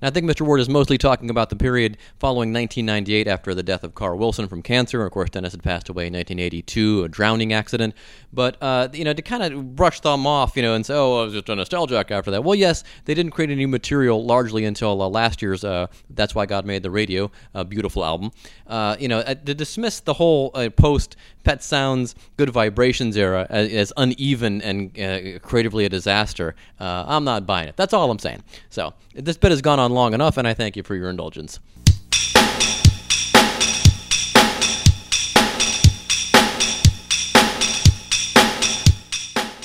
I 0.00 0.10
think 0.10 0.30
Mr. 0.30 0.42
Ward 0.42 0.60
is 0.60 0.68
mostly 0.68 0.96
talking 0.96 1.28
about 1.28 1.50
the 1.50 1.56
period 1.56 1.96
following 2.20 2.52
1998 2.52 3.26
after 3.26 3.52
the 3.52 3.64
death 3.64 3.82
of 3.82 3.96
Carl 3.96 4.16
Wilson 4.16 4.46
from 4.46 4.62
cancer. 4.62 5.04
Of 5.04 5.10
course, 5.10 5.30
Dennis 5.30 5.52
had 5.52 5.62
passed 5.64 5.88
away 5.88 6.06
in 6.06 6.12
1982, 6.12 7.02
a 7.02 7.08
drowning 7.08 7.52
accident. 7.52 7.94
But, 8.32 8.56
uh, 8.60 8.88
you 8.92 9.02
know, 9.02 9.12
to 9.12 9.22
kind 9.22 9.42
of 9.42 9.74
brush 9.74 9.98
them 10.00 10.24
off, 10.24 10.56
you 10.56 10.62
know, 10.62 10.74
and 10.74 10.86
say, 10.86 10.94
oh, 10.94 11.22
I 11.22 11.24
was 11.24 11.32
just 11.32 11.48
a 11.48 11.56
nostalgia 11.56 11.98
act 11.98 12.12
after 12.12 12.30
that. 12.30 12.44
Well, 12.44 12.54
yes, 12.54 12.84
they 13.06 13.14
didn't 13.14 13.32
create 13.32 13.50
any 13.50 13.66
material 13.66 14.24
largely 14.24 14.64
until 14.64 15.02
uh, 15.02 15.08
last 15.08 15.42
year's 15.42 15.64
uh, 15.64 15.88
That's 16.10 16.32
Why 16.32 16.46
God 16.46 16.64
Made 16.64 16.84
the 16.84 16.92
Radio, 16.92 17.32
a 17.52 17.64
beautiful 17.64 18.04
album. 18.04 18.30
Uh, 18.68 18.96
you 19.00 19.08
know, 19.08 19.18
uh, 19.18 19.34
to 19.34 19.54
dismiss 19.54 19.98
the 19.98 20.14
whole 20.14 20.52
uh, 20.54 20.70
post 20.70 21.16
Pet 21.48 21.62
Sounds, 21.62 22.14
Good 22.36 22.50
Vibrations 22.50 23.16
era 23.16 23.46
as, 23.48 23.72
as 23.72 23.92
uneven 23.96 24.60
and 24.60 25.00
uh, 25.00 25.38
creatively 25.38 25.86
a 25.86 25.88
disaster, 25.88 26.54
uh, 26.78 27.06
I'm 27.06 27.24
not 27.24 27.46
buying 27.46 27.68
it. 27.68 27.76
That's 27.76 27.94
all 27.94 28.10
I'm 28.10 28.18
saying. 28.18 28.42
So, 28.68 28.92
this 29.14 29.38
bit 29.38 29.50
has 29.50 29.62
gone 29.62 29.80
on 29.80 29.92
long 29.92 30.12
enough, 30.12 30.36
and 30.36 30.46
I 30.46 30.52
thank 30.52 30.76
you 30.76 30.82
for 30.82 30.94
your 30.94 31.08
indulgence. 31.08 31.58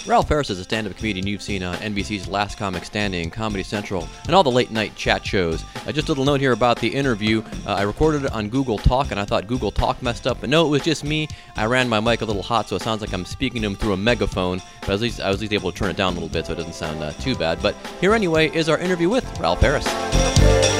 Ralph 0.05 0.27
Harris 0.27 0.49
is 0.49 0.59
a 0.59 0.65
stand 0.65 0.85
up 0.85 0.97
comedian 0.97 1.25
you've 1.25 1.41
seen 1.41 1.63
on 1.63 1.77
NBC's 1.77 2.27
Last 2.27 2.57
Comic 2.57 2.83
Standing, 2.83 3.29
Comedy 3.29 3.63
Central, 3.63 4.09
and 4.25 4.35
all 4.35 4.43
the 4.43 4.51
late 4.51 4.69
night 4.69 4.93
chat 4.97 5.25
shows. 5.25 5.63
Uh, 5.87 5.93
just 5.93 6.09
a 6.09 6.11
little 6.11 6.25
note 6.25 6.41
here 6.41 6.51
about 6.51 6.77
the 6.79 6.93
interview. 6.93 7.41
Uh, 7.65 7.75
I 7.75 7.83
recorded 7.83 8.25
it 8.25 8.33
on 8.33 8.49
Google 8.49 8.77
Talk, 8.77 9.11
and 9.11 9.19
I 9.19 9.23
thought 9.23 9.47
Google 9.47 9.71
Talk 9.71 10.01
messed 10.01 10.27
up, 10.27 10.41
but 10.41 10.49
no, 10.49 10.65
it 10.65 10.69
was 10.69 10.81
just 10.81 11.05
me. 11.05 11.29
I 11.55 11.67
ran 11.67 11.87
my 11.87 12.01
mic 12.01 12.19
a 12.19 12.25
little 12.25 12.43
hot, 12.43 12.67
so 12.67 12.75
it 12.75 12.81
sounds 12.81 12.99
like 12.99 13.13
I'm 13.13 13.23
speaking 13.23 13.61
to 13.61 13.67
him 13.67 13.75
through 13.75 13.93
a 13.93 13.97
megaphone, 13.97 14.61
but 14.81 14.89
at 14.89 14.99
least 14.99 15.21
I 15.21 15.29
was 15.29 15.37
at 15.37 15.41
least 15.41 15.53
able 15.53 15.71
to 15.71 15.77
turn 15.77 15.89
it 15.89 15.95
down 15.95 16.11
a 16.11 16.15
little 16.15 16.27
bit 16.27 16.47
so 16.47 16.51
it 16.51 16.57
doesn't 16.57 16.73
sound 16.73 17.01
uh, 17.01 17.11
too 17.13 17.35
bad. 17.35 17.61
But 17.61 17.73
here, 18.01 18.13
anyway, 18.13 18.49
is 18.49 18.67
our 18.67 18.77
interview 18.77 19.07
with 19.07 19.39
Ralph 19.39 19.61
Harris. 19.61 20.72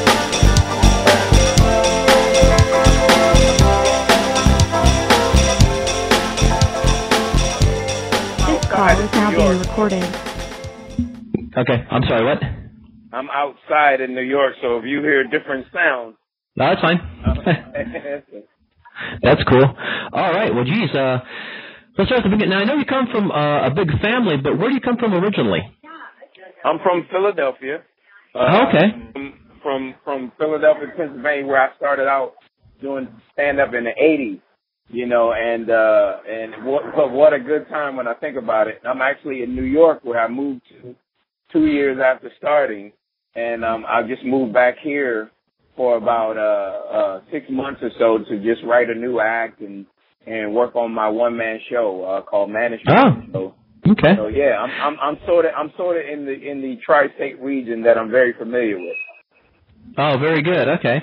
Is 9.00 9.12
now 9.14 9.32
being 9.36 9.60
recorded. 9.60 10.04
Okay, 11.56 11.86
I'm 11.92 12.04
sorry, 12.08 12.26
what? 12.26 12.40
I'm 13.14 13.30
outside 13.30 14.02
in 14.02 14.16
New 14.16 14.22
York, 14.26 14.56
so 14.62 14.78
if 14.78 14.86
you 14.86 15.02
hear 15.02 15.24
different 15.26 15.68
sounds, 15.74 16.16
No, 16.56 16.66
that's 16.70 16.82
fine. 16.82 17.00
that's 19.22 19.44
cool. 19.44 19.64
All 20.14 20.32
right, 20.34 20.54
well, 20.54 20.64
geez, 20.64 20.90
uh, 20.96 21.20
let's 21.98 22.10
start 22.10 22.24
at 22.26 22.30
the 22.30 22.30
beginning. 22.30 22.50
Now, 22.50 22.60
I 22.62 22.66
know 22.66 22.76
you 22.76 22.86
come 22.86 23.08
from 23.12 23.32
uh, 23.32 23.68
a 23.68 23.72
big 23.72 23.90
family, 24.02 24.38
but 24.42 24.58
where 24.58 24.70
do 24.70 24.76
you 24.76 24.82
come 24.82 24.98
from 24.98 25.14
originally? 25.14 25.62
I'm 26.66 26.80
from 26.82 27.06
Philadelphia. 27.12 27.84
Oh, 28.36 28.66
okay. 28.70 28.88
From, 29.14 29.34
from 29.62 29.96
from 30.04 30.32
Philadelphia, 30.38 30.88
Pennsylvania, 30.98 31.46
where 31.46 31.62
I 31.62 31.76
started 31.78 32.08
out 32.08 32.34
doing 32.82 33.08
stand 33.34 33.60
up 33.60 33.74
in 33.74 33.84
the 33.84 33.92
'80s. 33.92 34.40
You 34.90 35.08
know, 35.08 35.34
and 35.34 35.70
uh 35.70 36.18
and 36.30 36.66
what 36.66 37.12
what 37.12 37.34
a 37.34 37.40
good 37.40 37.68
time 37.70 37.96
when 37.96 38.08
I 38.08 38.14
think 38.16 38.38
about 38.38 38.68
it. 38.68 38.82
I'm 38.86 39.02
actually 39.02 39.42
in 39.42 39.56
New 39.56 39.64
York, 39.64 40.02
where 40.04 40.20
I 40.20 40.28
moved 40.28 40.62
to 40.82 40.94
two 41.52 41.66
years 41.68 42.00
after 42.04 42.30
starting, 42.38 42.92
and 43.36 43.64
um 43.64 43.86
I 43.88 44.04
just 44.04 44.24
moved 44.24 44.54
back 44.54 44.76
here 44.84 45.32
for 45.76 45.98
about 45.98 46.38
uh 46.38 46.96
uh 46.98 47.22
six 47.32 47.46
months 47.50 47.82
or 47.82 47.92
so 47.98 48.20
to 48.30 48.38
just 48.44 48.64
write 48.66 48.90
a 48.90 48.96
new 48.96 49.20
act 49.20 49.62
and 49.62 49.86
and 50.28 50.54
work 50.54 50.76
on 50.76 50.94
my 50.94 51.10
one 51.10 51.36
man 51.38 51.60
show 51.70 52.04
uh 52.04 52.22
called 52.22 52.50
Management. 52.52 53.00
Oh. 53.00 53.32
So, 53.32 53.56
Okay. 53.86 54.16
so 54.16 54.28
yeah, 54.28 54.58
I'm 54.64 54.72
I'm 54.82 55.00
I'm 55.02 55.18
sort 55.26 55.46
of 55.46 55.52
I'm 55.58 55.72
sort 55.76 55.98
of 55.98 56.04
in 56.08 56.26
the 56.26 56.32
in 56.32 56.62
the 56.62 56.78
tri-state 56.86 57.38
region 57.42 57.84
that 57.84 57.98
I'm 57.98 58.10
very 58.10 58.32
familiar 58.34 58.78
with. 58.80 58.96
Oh, 59.98 60.18
very 60.20 60.42
good. 60.42 60.68
Okay. 60.80 61.02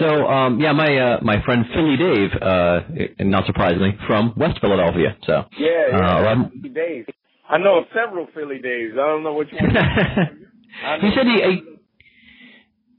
So, 0.00 0.26
um, 0.26 0.60
yeah, 0.60 0.72
my 0.72 0.96
uh, 0.96 1.18
my 1.22 1.42
friend 1.44 1.64
Philly 1.72 1.96
Dave, 1.96 2.30
uh, 2.42 2.80
not 3.20 3.46
surprisingly, 3.46 3.96
from 4.06 4.34
West 4.36 4.58
Philadelphia. 4.60 5.16
So, 5.26 5.44
Yeah, 5.58 5.68
yeah. 5.90 6.32
Uh, 6.32 6.68
Days. 6.74 7.06
I 7.48 7.58
know 7.58 7.84
several 7.94 8.26
Philly 8.34 8.58
Days. 8.58 8.92
I 8.94 9.06
don't 9.06 9.22
know 9.22 9.34
which 9.34 9.48
one. 9.52 9.70
He 11.02 11.10
said 11.14 11.26
he 11.26 11.62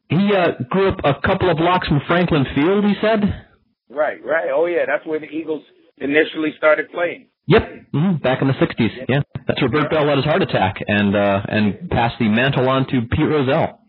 he 0.10 0.32
uh, 0.36 0.64
grew 0.70 0.90
up 0.90 1.00
a 1.04 1.16
couple 1.26 1.50
of 1.50 1.58
blocks 1.58 1.88
from 1.88 2.02
Franklin 2.08 2.46
Field. 2.56 2.86
He 2.86 2.94
said. 3.02 3.48
Right, 3.90 4.24
right. 4.24 4.50
Oh 4.54 4.68
yeah, 4.68 4.86
that's 4.86 5.06
where 5.06 5.20
the 5.20 5.26
Eagles 5.26 5.64
initially 5.98 6.54
started 6.58 6.92
playing. 6.92 7.28
Yep, 7.48 7.70
hmm 7.92 8.16
back 8.18 8.42
in 8.42 8.48
the 8.48 8.54
'60s. 8.54 9.06
Yeah, 9.10 9.22
that's 9.48 9.60
where 9.62 9.70
Bert 9.72 9.90
Bell 9.92 10.08
had 10.08 10.18
his 10.18 10.26
heart 10.26 10.42
attack 10.42 10.76
and 10.88 11.16
uh, 11.16 11.42
and 11.48 11.90
passed 11.90 12.16
the 12.20 12.30
mantle 12.30 12.70
on 12.70 12.86
to 12.88 13.02
Pete 13.12 13.28
Rozelle. 13.28 13.80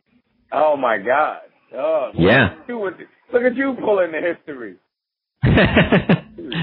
Oh 0.55 0.77
my 0.77 0.99
God. 0.99 1.39
Oh 1.75 2.11
Yeah. 2.15 2.55
Look 2.55 2.61
at 2.63 2.69
you, 2.69 3.07
look 3.33 3.43
at 3.43 3.57
you 3.57 3.77
pulling 3.85 4.13
the 4.13 4.21
history. 4.21 4.77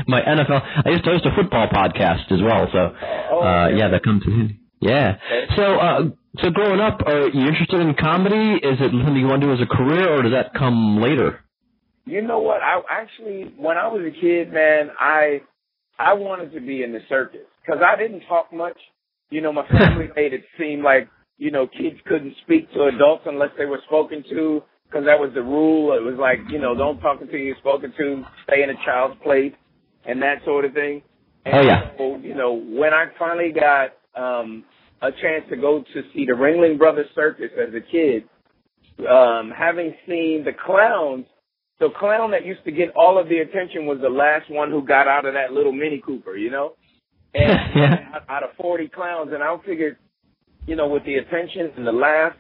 My 0.08 0.22
NFL. 0.22 0.62
I 0.86 0.90
used 0.90 1.04
to 1.06 1.12
host 1.12 1.26
a 1.26 1.36
football 1.36 1.68
podcast 1.68 2.32
as 2.32 2.40
well, 2.42 2.68
so 2.72 2.94
Oh, 3.32 3.40
uh, 3.42 3.68
yeah, 3.70 3.90
that 3.90 4.04
comes 4.04 4.24
in. 4.26 4.58
Yeah. 4.80 5.18
So, 5.56 5.64
uh, 5.64 6.00
so 6.40 6.50
growing 6.50 6.80
up, 6.80 7.02
are 7.06 7.30
you 7.30 7.48
interested 7.48 7.80
in 7.82 7.94
comedy? 8.00 8.56
Is 8.66 8.78
it 8.80 8.92
something 8.92 9.16
you 9.16 9.28
want 9.28 9.42
to 9.42 9.48
do 9.48 9.54
as 9.54 9.60
a 9.62 9.66
career, 9.68 10.10
or 10.10 10.24
does 10.24 10.32
that 10.34 10.54
come 10.58 11.02
later? 11.02 11.40
You 12.06 12.22
know 12.22 12.40
what? 12.40 12.62
I 12.62 12.82
actually, 12.90 13.54
when 13.58 13.78
I 13.78 13.88
was 13.88 14.02
a 14.02 14.22
kid, 14.22 14.52
man, 14.52 14.90
I 15.00 15.42
I 16.00 16.14
wanted 16.14 16.52
to 16.54 16.60
be 16.62 16.84
in 16.84 16.94
the 16.94 17.00
circus 17.08 17.46
because 17.64 17.82
I 17.86 17.96
didn't 17.96 18.22
talk 18.28 18.52
much. 18.52 18.78
You 19.30 19.42
know, 19.42 19.54
my 19.54 19.68
family 19.80 20.10
made 20.16 20.34
it 20.34 20.44
seem 20.60 20.84
like 20.84 21.08
you 21.38 21.52
know 21.52 21.68
kids 21.68 21.98
couldn't 22.06 22.36
speak 22.44 22.72
to 22.74 22.84
adults 22.86 23.24
unless 23.26 23.52
they 23.58 23.66
were 23.66 23.82
spoken 23.88 24.24
to 24.30 24.64
because 24.86 25.06
that 25.06 25.20
was 25.20 25.32
the 25.34 25.42
rule. 25.42 25.94
It 25.94 26.02
was 26.04 26.16
like 26.20 26.40
you 26.50 26.60
know, 26.60 26.76
don't 26.76 27.00
talk 27.00 27.22
until 27.22 27.40
you're 27.40 27.56
spoken 27.58 27.94
to. 27.98 28.24
Stay 28.48 28.64
in 28.64 28.70
a 28.70 28.76
child's 28.86 29.16
place 29.24 29.54
and 30.06 30.22
that 30.22 30.44
sort 30.46 30.66
of 30.66 30.74
thing. 30.74 31.02
And 31.46 31.56
Oh, 31.56 31.62
yeah. 31.62 31.90
So, 31.98 32.18
you 32.18 32.36
know, 32.36 32.54
when 32.54 32.94
I 32.94 33.06
finally 33.18 33.52
got 33.52 33.94
um 34.16 34.64
a 35.02 35.12
chance 35.12 35.46
to 35.50 35.56
go 35.58 35.84
to 35.94 36.02
see 36.14 36.26
the 36.26 36.34
Ringling 36.34 36.78
Brothers 36.78 37.08
Circus 37.16 37.50
as 37.58 37.74
a 37.74 37.82
kid, 37.82 38.24
um, 39.10 39.52
having 39.58 39.96
seen 40.08 40.44
the 40.46 40.52
clowns, 40.54 41.26
the 41.80 41.90
clown 42.00 42.32
that 42.32 42.46
used 42.46 42.64
to 42.66 42.72
get 42.72 42.90
all 42.96 43.18
of 43.18 43.28
the 43.30 43.40
attention 43.40 43.86
was 43.86 44.00
the 44.02 44.10
last 44.10 44.50
one 44.50 44.70
who 44.70 44.86
got 44.86 45.08
out 45.08 45.26
of 45.26 45.34
that 45.34 45.54
little 45.54 45.72
Mini 45.72 46.02
Cooper, 46.06 46.36
you 46.38 46.52
know? 46.52 46.74
And 47.34 47.50
Yeah. 47.76 48.10
out, 48.14 48.24
out 48.30 48.44
of 48.44 48.50
40 48.62 48.90
clowns, 48.90 49.32
and 49.34 49.42
I 49.42 49.56
figured, 49.66 49.98
you 50.68 50.76
know, 50.76 50.88
with 50.88 51.04
the 51.06 51.16
attention 51.16 51.72
and 51.78 51.86
the 51.86 51.92
laugh, 51.92 52.34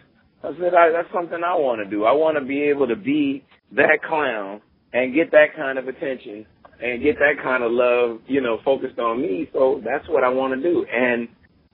I 0.43 0.51
said, 0.59 0.73
I, 0.73 0.91
that's 0.91 1.11
something 1.13 1.41
I 1.45 1.55
want 1.55 1.83
to 1.83 1.89
do. 1.89 2.05
I 2.05 2.11
want 2.13 2.37
to 2.37 2.43
be 2.43 2.63
able 2.63 2.87
to 2.87 2.95
be 2.95 3.43
that 3.73 3.99
clown 4.07 4.61
and 4.93 5.13
get 5.13 5.31
that 5.31 5.55
kind 5.55 5.77
of 5.77 5.87
attention 5.87 6.45
and 6.81 7.01
get 7.03 7.17
that 7.19 7.35
kind 7.43 7.63
of 7.63 7.71
love, 7.71 8.19
you 8.27 8.41
know, 8.41 8.59
focused 8.65 8.97
on 8.97 9.21
me. 9.21 9.49
So 9.53 9.81
that's 9.85 10.07
what 10.09 10.23
I 10.23 10.29
want 10.29 10.53
to 10.53 10.61
do. 10.61 10.85
And, 10.91 11.27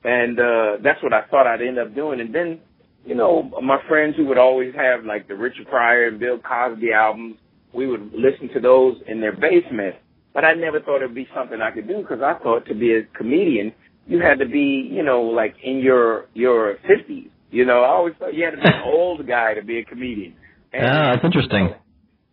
and, 0.03 0.39
uh, 0.39 0.77
that's 0.83 1.01
what 1.01 1.13
I 1.13 1.25
thought 1.27 1.47
I'd 1.47 1.61
end 1.61 1.79
up 1.79 1.95
doing. 1.95 2.19
And 2.19 2.35
then, 2.35 2.59
you 3.05 3.15
know, 3.15 3.43
my 3.63 3.79
friends 3.87 4.15
who 4.17 4.25
would 4.25 4.37
always 4.37 4.75
have 4.75 5.05
like 5.05 5.27
the 5.29 5.35
Richard 5.35 5.67
Pryor 5.67 6.07
and 6.07 6.19
Bill 6.19 6.39
Cosby 6.39 6.91
albums, 6.91 7.37
we 7.73 7.87
would 7.87 8.11
listen 8.13 8.49
to 8.53 8.59
those 8.59 8.97
in 9.07 9.21
their 9.21 9.35
basement. 9.35 9.95
But 10.33 10.43
I 10.43 10.53
never 10.53 10.81
thought 10.81 10.97
it'd 10.97 11.15
be 11.15 11.27
something 11.35 11.61
I 11.61 11.71
could 11.71 11.87
do 11.87 12.01
because 12.01 12.19
I 12.21 12.37
thought 12.43 12.65
to 12.67 12.75
be 12.75 12.95
a 12.95 13.03
comedian, 13.17 13.73
you 14.07 14.19
had 14.21 14.39
to 14.39 14.45
be, 14.47 14.89
you 14.91 15.03
know, 15.03 15.21
like 15.21 15.55
in 15.63 15.79
your, 15.79 16.25
your 16.33 16.77
fifties. 16.87 17.29
You 17.51 17.65
know, 17.65 17.81
I 17.81 17.87
always 17.89 18.13
thought 18.19 18.33
you 18.33 18.43
had 18.43 18.51
to 18.51 18.57
be 18.57 18.63
an 18.67 18.81
old 18.85 19.25
guy 19.27 19.53
to 19.53 19.63
be 19.63 19.79
a 19.79 19.85
comedian. 19.85 20.35
And 20.73 20.85
Ah, 20.85 21.11
that's 21.13 21.25
interesting. 21.25 21.75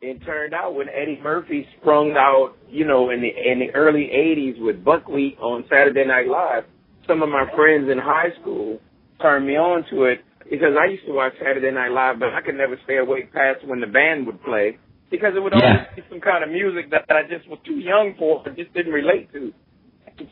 it 0.01 0.25
turned 0.25 0.55
out 0.55 0.75
when 0.75 0.89
Eddie 0.89 1.21
Murphy 1.23 1.67
sprung 1.81 2.13
out, 2.13 2.55
you 2.69 2.85
know, 2.87 3.11
in 3.11 3.21
the 3.21 3.29
in 3.29 3.59
the 3.61 3.71
early 3.75 4.11
'80s 4.13 4.61
with 4.61 4.85
Buckwheat 4.85 5.39
on 5.39 5.65
Saturday 5.71 6.05
Night 6.05 6.27
Live, 6.27 6.65
some 7.07 7.23
of 7.23 7.29
my 7.29 7.47
friends 7.55 7.89
in 7.91 7.99
high 7.99 8.31
school 8.41 8.81
turned 9.23 9.47
me 9.47 9.57
on 9.57 9.85
to 9.91 10.05
it 10.05 10.19
because 10.51 10.75
I 10.79 10.91
used 10.91 11.07
to 11.07 11.13
watch 11.13 11.33
Saturday 11.39 11.71
Night 11.71 11.91
Live, 11.93 12.19
but 12.19 12.31
I 12.35 12.41
could 12.43 12.57
never 12.57 12.77
stay 12.85 12.99
awake 12.99 13.33
past 13.33 13.65
when 13.67 13.81
the 13.81 13.87
band 13.87 14.27
would 14.27 14.43
play 14.43 14.79
because 15.11 15.33
it 15.37 15.41
would 15.41 15.53
Yeah. 15.53 15.69
always 15.69 15.87
be 15.97 16.03
some 16.11 16.21
kind 16.21 16.43
of 16.45 16.51
music 16.51 16.91
that 16.91 17.05
I 17.09 17.23
just 17.23 17.49
was 17.49 17.61
too 17.65 17.79
young 17.79 18.15
for, 18.19 18.43
or 18.45 18.51
just 18.53 18.75
didn't 18.75 18.93
relate 18.93 19.33
to. 19.33 19.53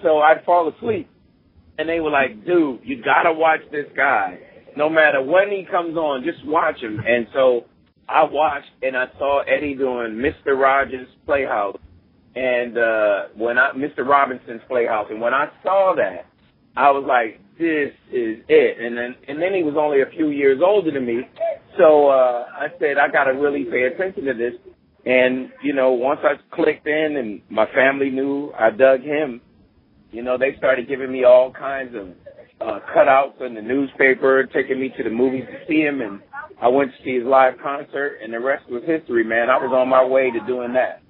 So 0.02 0.18
I'd 0.18 0.44
fall 0.44 0.68
asleep, 0.68 1.08
and 1.78 1.88
they 1.88 2.00
were 2.00 2.10
like, 2.10 2.44
"Dude, 2.44 2.80
you 2.84 3.02
gotta 3.02 3.32
watch 3.32 3.60
this 3.70 3.86
guy. 3.96 4.38
No 4.76 4.88
matter 4.88 5.22
when 5.22 5.50
he 5.50 5.64
comes 5.70 5.96
on, 5.96 6.24
just 6.24 6.44
watch 6.46 6.80
him." 6.80 7.00
And 7.06 7.26
so 7.32 7.64
I 8.08 8.24
watched 8.24 8.70
and 8.82 8.96
I 8.96 9.06
saw 9.18 9.40
Eddie 9.42 9.74
doing 9.74 10.14
Mr. 10.14 10.58
Rogers' 10.58 11.08
Playhouse 11.26 11.78
and 12.34 12.78
uh 12.78 13.22
when 13.36 13.58
I 13.58 13.72
Mr. 13.72 14.06
Robinson's 14.06 14.62
Playhouse 14.68 15.06
and 15.10 15.20
when 15.20 15.34
I 15.34 15.48
saw 15.62 15.94
that 15.96 16.26
I 16.76 16.90
was 16.90 17.04
like 17.06 17.40
this 17.58 17.92
is 18.10 18.38
it 18.48 18.80
and 18.80 18.96
then 18.96 19.14
and 19.28 19.40
then 19.40 19.54
he 19.54 19.62
was 19.62 19.74
only 19.78 20.00
a 20.00 20.06
few 20.06 20.30
years 20.30 20.60
older 20.64 20.90
than 20.90 21.04
me 21.04 21.22
so 21.78 22.08
uh 22.08 22.46
I 22.52 22.68
said 22.78 22.96
I 22.98 23.08
got 23.08 23.24
to 23.24 23.32
really 23.32 23.64
pay 23.64 23.82
attention 23.84 24.24
to 24.24 24.34
this 24.34 24.54
and 25.04 25.50
you 25.62 25.74
know 25.74 25.92
once 25.92 26.20
I 26.22 26.34
clicked 26.54 26.86
in 26.86 27.16
and 27.16 27.42
my 27.50 27.66
family 27.74 28.10
knew 28.10 28.52
I 28.58 28.70
dug 28.70 29.02
him 29.02 29.40
you 30.12 30.22
know 30.22 30.38
they 30.38 30.54
started 30.58 30.86
giving 30.86 31.10
me 31.10 31.24
all 31.24 31.50
kinds 31.50 31.94
of 31.96 32.08
uh 32.60 32.78
cutouts 32.94 33.40
in 33.44 33.54
the 33.54 33.62
newspaper 33.62 34.44
taking 34.44 34.78
me 34.80 34.92
to 34.96 35.02
the 35.02 35.10
movies 35.10 35.44
to 35.50 35.66
see 35.66 35.80
him 35.80 36.00
and 36.00 36.20
I 36.62 36.68
went 36.68 36.92
to 36.92 37.02
see 37.02 37.16
his 37.16 37.24
live 37.24 37.54
concert, 37.60 38.18
and 38.22 38.32
the 38.32 38.38
rest 38.38 38.70
was 38.70 38.84
history, 38.86 39.24
man. 39.24 39.50
I 39.50 39.58
was 39.58 39.74
on 39.74 39.88
my 39.88 40.04
way 40.04 40.30
to 40.30 40.38
doing 40.46 40.74
that. 40.74 41.02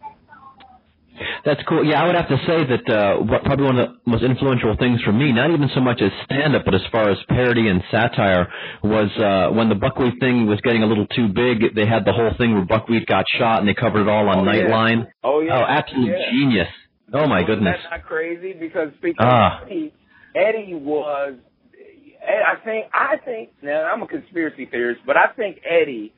That's 1.44 1.60
cool. 1.68 1.84
Yeah, 1.84 2.02
I 2.02 2.06
would 2.06 2.14
have 2.16 2.28
to 2.28 2.38
say 2.46 2.64
that 2.64 2.88
uh, 2.88 3.16
what 3.18 3.44
probably 3.44 3.66
one 3.66 3.78
of 3.78 3.88
the 3.90 4.10
most 4.10 4.22
influential 4.22 4.74
things 4.78 5.02
for 5.02 5.12
me, 5.12 5.30
not 5.30 5.50
even 5.50 5.68
so 5.74 5.80
much 5.80 6.00
as 6.00 6.10
stand-up, 6.24 6.64
but 6.64 6.74
as 6.74 6.80
far 6.90 7.10
as 7.10 7.18
parody 7.28 7.68
and 7.68 7.82
satire, 7.90 8.48
was 8.82 9.10
uh, 9.20 9.54
when 9.54 9.68
the 9.68 9.74
Buckwheat 9.74 10.14
thing 10.20 10.46
was 10.46 10.58
getting 10.62 10.82
a 10.82 10.86
little 10.86 11.06
too 11.08 11.28
big. 11.28 11.74
They 11.74 11.84
had 11.86 12.06
the 12.06 12.14
whole 12.14 12.30
thing 12.38 12.54
where 12.54 12.64
Buckwheat 12.64 13.06
got 13.06 13.26
shot, 13.38 13.58
and 13.58 13.68
they 13.68 13.74
covered 13.74 14.02
it 14.02 14.08
all 14.08 14.28
on 14.30 14.48
Oh, 14.48 14.52
yeah. 14.52 14.64
Nightline. 14.64 15.06
Oh 15.22 15.40
yeah. 15.40 15.58
Oh, 15.58 15.64
absolute 15.68 16.16
yeah. 16.16 16.30
genius. 16.32 16.68
Oh 17.12 17.26
my 17.26 17.42
goodness. 17.42 17.76
Isn't 17.78 17.90
that 17.90 17.98
not 17.98 18.06
crazy? 18.06 18.52
Because 18.52 18.88
speaking 18.98 19.16
Ah. 19.20 19.62
of 19.62 19.68
Eddie, 19.68 19.92
Eddie 20.34 20.74
was, 20.74 21.34
I 22.26 22.56
think, 22.64 22.86
I 22.94 23.16
think. 23.24 23.50
Now 23.62 23.84
I'm 23.84 24.02
a 24.02 24.06
conspiracy 24.06 24.66
theorist, 24.66 25.02
but 25.06 25.16
I 25.16 25.28
think 25.36 25.60
Eddie 25.68 26.12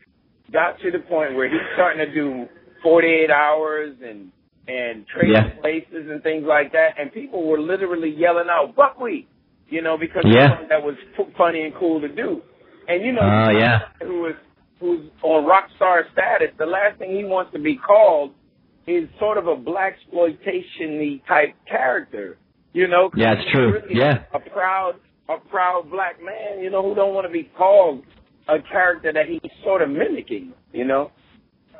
got 0.52 0.78
to 0.80 0.90
the 0.90 0.98
point 1.00 1.34
where 1.34 1.48
he's 1.48 1.60
starting 1.74 2.04
to 2.06 2.12
do 2.12 2.46
48 2.82 3.30
hours 3.30 3.96
and 4.02 4.30
and 4.66 5.06
trading 5.06 5.34
Yeah. 5.34 5.60
places 5.60 6.08
and 6.08 6.22
things 6.22 6.44
like 6.46 6.72
that, 6.72 6.94
and 6.98 7.12
people 7.12 7.46
were 7.46 7.60
literally 7.60 8.08
yelling 8.08 8.48
out 8.48 8.74
buckwheat, 8.74 9.28
you 9.68 9.82
know, 9.82 9.98
because 9.98 10.24
Yeah. 10.24 10.62
that 10.70 10.82
was 10.82 10.96
funny 11.36 11.60
and 11.64 11.74
cool 11.74 12.00
to 12.00 12.08
do. 12.08 12.40
And 12.88 13.04
you 13.04 13.12
know, 13.12 13.20
Ah, 13.22 13.50
yeah. 13.50 13.88
who 14.02 14.22
was 14.22 14.34
who's 14.80 15.02
on 15.22 15.44
rock 15.44 15.68
star 15.76 16.06
status, 16.12 16.50
the 16.56 16.64
last 16.66 16.98
thing 16.98 17.14
he 17.14 17.24
wants 17.24 17.52
to 17.52 17.58
be 17.58 17.76
called 17.76 18.32
is 18.86 19.08
sort 19.18 19.38
of 19.38 19.46
a 19.46 19.56
black 19.56 19.94
exploitation 19.94 21.20
type 21.26 21.54
character. 21.68 22.36
You 22.72 22.88
know? 22.88 23.10
Yeah, 23.16 23.34
it's 23.34 23.52
true. 23.52 23.72
really 23.72 23.94
Yeah. 23.94 24.24
A 24.34 24.40
proud 24.40 24.94
a 25.28 25.38
proud 25.48 25.90
black 25.90 26.16
man, 26.22 26.62
you 26.62 26.70
know, 26.70 26.82
who 26.82 26.94
don't 26.94 27.14
want 27.14 27.26
to 27.26 27.32
be 27.32 27.50
called 27.56 28.02
a 28.48 28.56
character 28.60 29.12
that 29.12 29.26
he's 29.26 29.50
sort 29.62 29.80
of 29.80 29.88
mimicking, 29.88 30.52
you 30.72 30.84
know? 30.84 31.10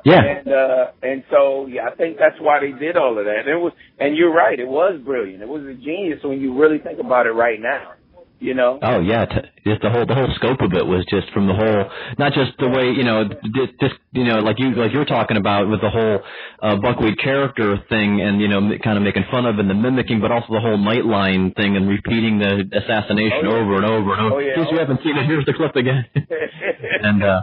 Yeah. 0.03 0.21
And 0.23 0.47
uh 0.47 0.85
and 1.03 1.23
so 1.29 1.67
yeah, 1.67 1.89
I 1.91 1.95
think 1.95 2.17
that's 2.17 2.39
why 2.39 2.59
they 2.59 2.77
did 2.77 2.95
all 2.95 3.17
of 3.17 3.25
that. 3.25 3.39
And 3.45 3.49
it 3.49 3.61
was 3.61 3.73
and 3.99 4.15
you're 4.15 4.33
right, 4.33 4.59
it 4.59 4.67
was 4.67 4.99
brilliant. 5.03 5.41
It 5.41 5.49
was 5.49 5.63
a 5.63 5.73
genius 5.73 6.19
when 6.23 6.39
you 6.39 6.57
really 6.59 6.79
think 6.79 6.99
about 6.99 7.27
it 7.27 7.31
right 7.31 7.59
now. 7.59 7.93
You 8.39 8.53
know? 8.53 8.77
Oh 8.81 8.99
yeah, 8.99 9.25
t- 9.25 9.47
just 9.65 9.81
the 9.81 9.89
whole 9.89 10.05
the 10.05 10.13
whole 10.13 10.27
scope 10.35 10.59
of 10.61 10.73
it 10.73 10.85
was 10.85 11.05
just 11.09 11.31
from 11.31 11.47
the 11.47 11.53
whole, 11.55 11.89
not 12.19 12.33
just 12.33 12.51
the 12.59 12.67
way 12.69 12.91
you 12.91 13.03
know, 13.03 13.23
just, 13.55 13.79
just 13.79 13.95
you 14.11 14.25
know, 14.25 14.39
like 14.39 14.59
you 14.59 14.75
like 14.75 14.91
you 14.91 14.99
were 14.99 15.05
talking 15.09 15.37
about 15.37 15.69
with 15.69 15.79
the 15.81 15.89
whole 15.89 16.19
uh, 16.61 16.75
buckwheat 16.75 17.17
character 17.17 17.77
thing, 17.89 18.19
and 18.21 18.41
you 18.41 18.47
know, 18.49 18.57
m- 18.57 18.77
kind 18.83 18.97
of 18.97 19.03
making 19.03 19.23
fun 19.31 19.45
of 19.45 19.57
and 19.57 19.69
the 19.69 19.73
mimicking, 19.73 20.19
but 20.19 20.31
also 20.31 20.47
the 20.53 20.59
whole 20.59 20.77
Nightline 20.77 21.55
thing 21.55 21.77
and 21.77 21.87
repeating 21.87 22.37
the 22.37 22.67
assassination 22.75 23.47
Oh, 23.47 23.55
yeah. 23.55 23.61
over 23.63 23.75
and 23.77 23.85
over 23.85 24.13
and 24.13 24.21
over. 24.21 24.35
Oh, 24.35 24.39
yeah. 24.39 24.53
In 24.53 24.63
case 24.63 24.71
you 24.71 24.79
haven't 24.79 24.99
seen 25.03 25.15
it, 25.17 25.25
here's 25.25 25.45
the 25.45 25.53
clip 25.53 25.75
again. 25.77 26.05
and 27.01 27.23
uh, 27.23 27.41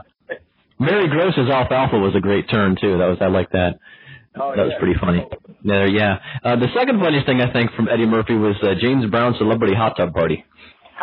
Mary 0.78 1.08
Gross's 1.08 1.48
alfalfa 1.48 1.98
was 1.98 2.14
a 2.14 2.20
great 2.20 2.50
turn 2.50 2.76
too. 2.80 2.98
That 2.98 3.06
was 3.08 3.18
I 3.20 3.28
like 3.28 3.50
that. 3.52 3.78
Oh, 4.34 4.52
that 4.56 4.62
was 4.64 4.72
yeah. 4.72 4.78
pretty 4.78 4.98
funny. 5.00 5.26
There, 5.64 5.86
yeah. 5.86 6.16
Uh, 6.42 6.56
the 6.56 6.68
second 6.76 7.00
funniest 7.00 7.26
thing 7.26 7.40
I 7.40 7.52
think 7.52 7.70
from 7.72 7.88
Eddie 7.88 8.06
Murphy 8.06 8.34
was 8.34 8.56
uh, 8.62 8.74
James 8.80 9.04
Brown's 9.10 9.36
celebrity 9.38 9.74
hot 9.74 9.96
tub 9.96 10.12
party. 10.14 10.44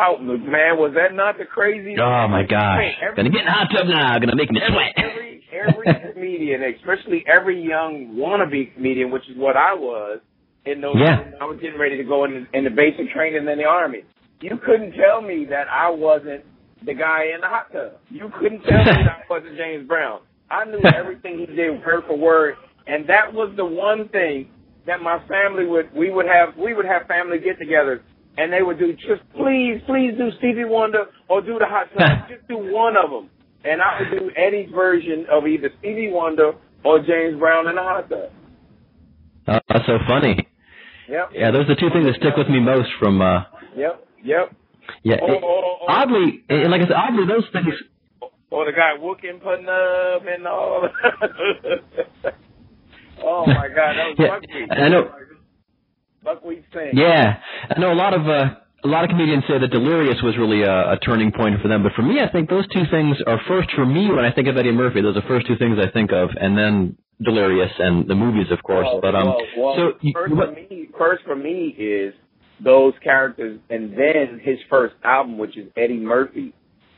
How 0.00 0.16
man, 0.16 0.80
was 0.80 0.92
that 0.96 1.12
not 1.14 1.36
the 1.36 1.44
crazy 1.44 1.94
Oh 2.00 2.26
my 2.28 2.42
gosh! 2.48 2.96
Every- 3.02 3.16
Gonna 3.16 3.28
get 3.30 3.40
in 3.40 3.46
the 3.46 3.52
hot 3.52 3.68
tub 3.68 3.86
now. 3.86 4.18
Gonna 4.18 4.34
make 4.34 4.50
me 4.50 4.60
sweat. 4.64 4.92
every 4.96 5.44
every 5.52 6.12
comedian, 6.14 6.62
especially 6.80 7.22
every 7.28 7.60
young 7.62 8.16
wannabe 8.16 8.72
comedian, 8.74 9.10
which 9.10 9.28
is 9.28 9.36
what 9.36 9.56
I 9.56 9.74
was 9.74 10.20
in 10.64 10.80
those. 10.80 10.96
Yeah. 10.96 11.36
I 11.40 11.44
was 11.44 11.58
getting 11.60 11.78
ready 11.78 11.98
to 11.98 12.04
go 12.04 12.24
in, 12.24 12.46
in 12.54 12.64
the 12.64 12.70
basic 12.70 13.12
training 13.12 13.46
in 13.46 13.58
the 13.58 13.64
army. 13.64 14.04
You 14.40 14.56
couldn't 14.64 14.92
tell 14.92 15.20
me 15.20 15.44
that 15.50 15.68
I 15.68 15.90
wasn't 15.90 16.44
the 16.86 16.94
guy 16.94 17.34
in 17.34 17.42
the 17.42 17.46
hot 17.48 17.70
tub. 17.70 18.00
You 18.08 18.30
couldn't 18.40 18.62
tell 18.62 18.78
me 18.78 18.84
that 19.04 19.20
I 19.20 19.22
wasn't 19.28 19.56
James 19.58 19.86
Brown. 19.86 20.20
I 20.50 20.64
knew 20.64 20.80
everything 20.96 21.38
he 21.38 21.46
did 21.46 21.84
word 21.84 22.04
for 22.06 22.16
word, 22.16 22.54
and 22.86 23.06
that 23.08 23.34
was 23.34 23.52
the 23.56 23.66
one 23.66 24.08
thing 24.08 24.48
that 24.86 25.02
my 25.02 25.18
family 25.28 25.66
would 25.66 25.92
we 25.94 26.10
would 26.10 26.26
have 26.26 26.56
we 26.56 26.72
would 26.72 26.86
have 26.86 27.06
family 27.06 27.38
get-togethers, 27.38 28.00
and 28.38 28.52
they 28.52 28.62
would 28.62 28.78
do 28.78 28.92
just 28.94 29.22
please 29.36 29.80
please 29.86 30.12
do 30.16 30.30
Stevie 30.38 30.64
Wonder 30.64 31.06
or 31.28 31.40
do 31.42 31.58
the 31.58 31.66
hot 31.66 31.88
tub, 31.96 32.28
just 32.34 32.46
do 32.48 32.56
one 32.58 32.96
of 32.96 33.10
them, 33.10 33.28
and 33.64 33.80
I 33.82 34.00
would 34.00 34.10
do 34.18 34.30
Eddie's 34.36 34.70
version 34.74 35.26
of 35.30 35.46
either 35.46 35.70
Stevie 35.80 36.10
Wonder 36.12 36.52
or 36.84 36.98
James 37.00 37.38
Brown 37.38 37.68
in 37.68 37.74
the 37.76 37.82
hot 37.82 38.08
tub. 38.08 38.30
Oh, 39.48 39.58
that's 39.68 39.86
so 39.86 39.98
funny. 40.06 40.46
Yep. 41.08 41.30
Yeah, 41.34 41.50
those 41.50 41.64
are 41.64 41.74
the 41.74 41.80
two 41.80 41.90
things 41.92 42.06
that 42.06 42.14
stick 42.16 42.36
with 42.36 42.48
me 42.48 42.60
most 42.60 42.88
from. 43.00 43.20
uh 43.20 43.42
Yep. 43.76 44.06
Yep. 44.24 44.52
Yeah. 45.02 45.16
Or, 45.20 45.34
it- 45.34 45.42
or, 45.42 45.64
or, 45.64 45.90
oddly, 45.90 46.44
and 46.48 46.70
like 46.70 46.82
I 46.82 46.84
said, 46.84 46.92
oddly 46.96 47.26
those 47.26 47.44
things. 47.52 47.74
or 48.50 48.64
the 48.64 48.72
guy 48.72 48.94
whooping 48.98 49.40
putting 49.42 49.68
up 49.68 50.22
and 50.26 50.46
all. 50.46 50.88
oh 53.24 53.46
my 53.46 53.68
God, 53.68 53.94
that 53.96 54.06
was 54.08 54.16
Yeah, 54.18 54.28
buckwheat. 54.28 54.72
I 54.72 54.88
know. 54.88 55.10
Buckwheat 56.22 56.64
thing. 56.72 56.90
Yeah, 56.94 57.40
I 57.68 57.78
know 57.78 57.92
a 57.92 57.94
lot 57.94 58.14
of 58.14 58.26
uh, 58.26 58.54
a 58.84 58.88
lot 58.88 59.04
of 59.04 59.10
comedians 59.10 59.44
say 59.48 59.58
that 59.58 59.70
Delirious 59.70 60.16
was 60.22 60.36
really 60.38 60.62
a, 60.62 60.92
a 60.92 60.98
turning 60.98 61.32
point 61.32 61.60
for 61.60 61.68
them, 61.68 61.82
but 61.82 61.92
for 61.92 62.02
me, 62.02 62.20
I 62.20 62.30
think 62.30 62.48
those 62.48 62.66
two 62.68 62.84
things 62.90 63.16
are 63.26 63.40
first 63.46 63.70
for 63.74 63.84
me 63.84 64.08
when 64.10 64.24
I 64.24 64.32
think 64.32 64.48
of 64.48 64.56
Eddie 64.56 64.72
Murphy. 64.72 65.02
Those 65.02 65.16
are 65.16 65.20
the 65.20 65.28
first 65.28 65.46
two 65.46 65.56
things 65.56 65.78
I 65.78 65.90
think 65.90 66.12
of, 66.12 66.30
and 66.40 66.56
then 66.56 66.96
Delirious 67.22 67.70
and 67.78 68.08
the 68.08 68.14
movies, 68.14 68.46
of 68.50 68.62
course. 68.62 68.86
Well, 68.90 69.00
but 69.00 69.14
um, 69.14 69.26
well, 69.26 69.38
well, 69.58 69.74
so 69.76 69.92
you, 70.00 70.12
first 70.14 70.34
what, 70.34 70.48
for 70.48 70.54
me, 70.54 70.88
first 70.96 71.24
for 71.24 71.36
me 71.36 71.74
is 71.76 72.14
those 72.62 72.94
characters, 73.04 73.60
and 73.68 73.92
then 73.92 74.40
his 74.42 74.58
first 74.70 74.94
album, 75.04 75.36
which 75.36 75.56
is 75.56 75.68
Eddie 75.76 76.00
Murphy, 76.00 76.54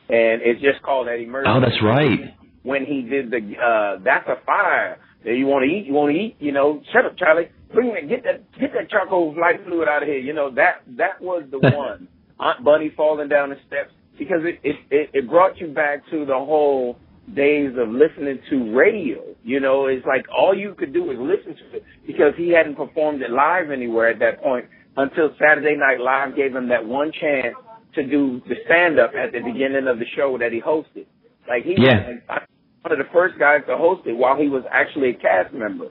and 0.09 0.41
it's 0.41 0.61
just 0.61 0.81
called 0.81 1.07
Eddie 1.09 1.25
Murphy. 1.25 1.49
oh, 1.49 1.59
that's 1.59 1.81
right. 1.83 2.35
When 2.63 2.85
he 2.85 3.01
did 3.01 3.31
the 3.31 3.37
uh 3.37 4.01
"That's 4.03 4.27
a 4.27 4.37
Fire," 4.45 4.99
you 5.25 5.45
want 5.45 5.69
to 5.69 5.75
eat, 5.75 5.85
you 5.85 5.93
want 5.93 6.13
to 6.13 6.17
eat, 6.17 6.37
you 6.39 6.53
know, 6.53 6.81
shut 6.93 7.05
up, 7.05 7.17
Charlie. 7.17 7.49
Bring 7.73 7.93
that, 7.93 8.07
get 8.09 8.23
that, 8.23 8.59
get 8.59 8.73
that 8.73 8.89
charcoal 8.89 9.35
light 9.39 9.63
fluid 9.65 9.87
out 9.87 10.03
of 10.03 10.07
here. 10.09 10.19
You 10.19 10.33
know 10.33 10.51
that 10.55 10.81
that 10.97 11.21
was 11.21 11.43
the 11.51 11.59
one 11.75 12.07
Aunt 12.39 12.63
Bunny 12.63 12.91
falling 12.95 13.29
down 13.29 13.49
the 13.49 13.57
steps 13.67 13.91
because 14.17 14.41
it 14.43 14.59
it 14.63 14.75
it, 14.91 15.09
it 15.13 15.29
brought 15.29 15.57
you 15.59 15.67
back 15.67 16.03
to 16.11 16.25
the 16.25 16.33
whole 16.33 16.97
days 17.35 17.71
of 17.77 17.89
listening 17.89 18.39
to 18.49 18.75
radio. 18.75 19.23
You 19.43 19.59
know, 19.59 19.87
it's 19.87 20.05
like 20.05 20.25
all 20.35 20.53
you 20.55 20.75
could 20.77 20.93
do 20.93 21.09
is 21.11 21.17
listen 21.19 21.55
to 21.55 21.77
it 21.77 21.83
because 22.05 22.33
he 22.37 22.49
hadn't 22.49 22.75
performed 22.75 23.21
it 23.21 23.31
live 23.31 23.71
anywhere 23.71 24.09
at 24.09 24.19
that 24.19 24.41
point 24.41 24.65
until 24.97 25.29
Saturday 25.39 25.75
Night 25.77 25.99
Live 25.99 26.35
gave 26.35 26.55
him 26.55 26.69
that 26.69 26.85
one 26.85 27.11
chance 27.19 27.55
to 27.95 28.03
do 28.05 28.41
the 28.47 28.55
stand 28.65 28.99
up 28.99 29.11
at 29.15 29.31
the 29.31 29.39
beginning 29.39 29.87
of 29.87 29.99
the 29.99 30.05
show 30.15 30.37
that 30.39 30.51
he 30.51 30.59
hosted. 30.61 31.05
Like 31.47 31.63
he 31.63 31.75
Yeah. 31.77 32.17
was 32.29 32.41
one 32.81 32.91
of 32.91 32.97
the 32.97 33.11
first 33.13 33.37
guys 33.39 33.61
to 33.67 33.77
host 33.77 34.05
it 34.05 34.15
while 34.17 34.35
he 34.35 34.49
was 34.49 34.63
actually 34.71 35.11
a 35.11 35.13
cast 35.13 35.53
member. 35.53 35.87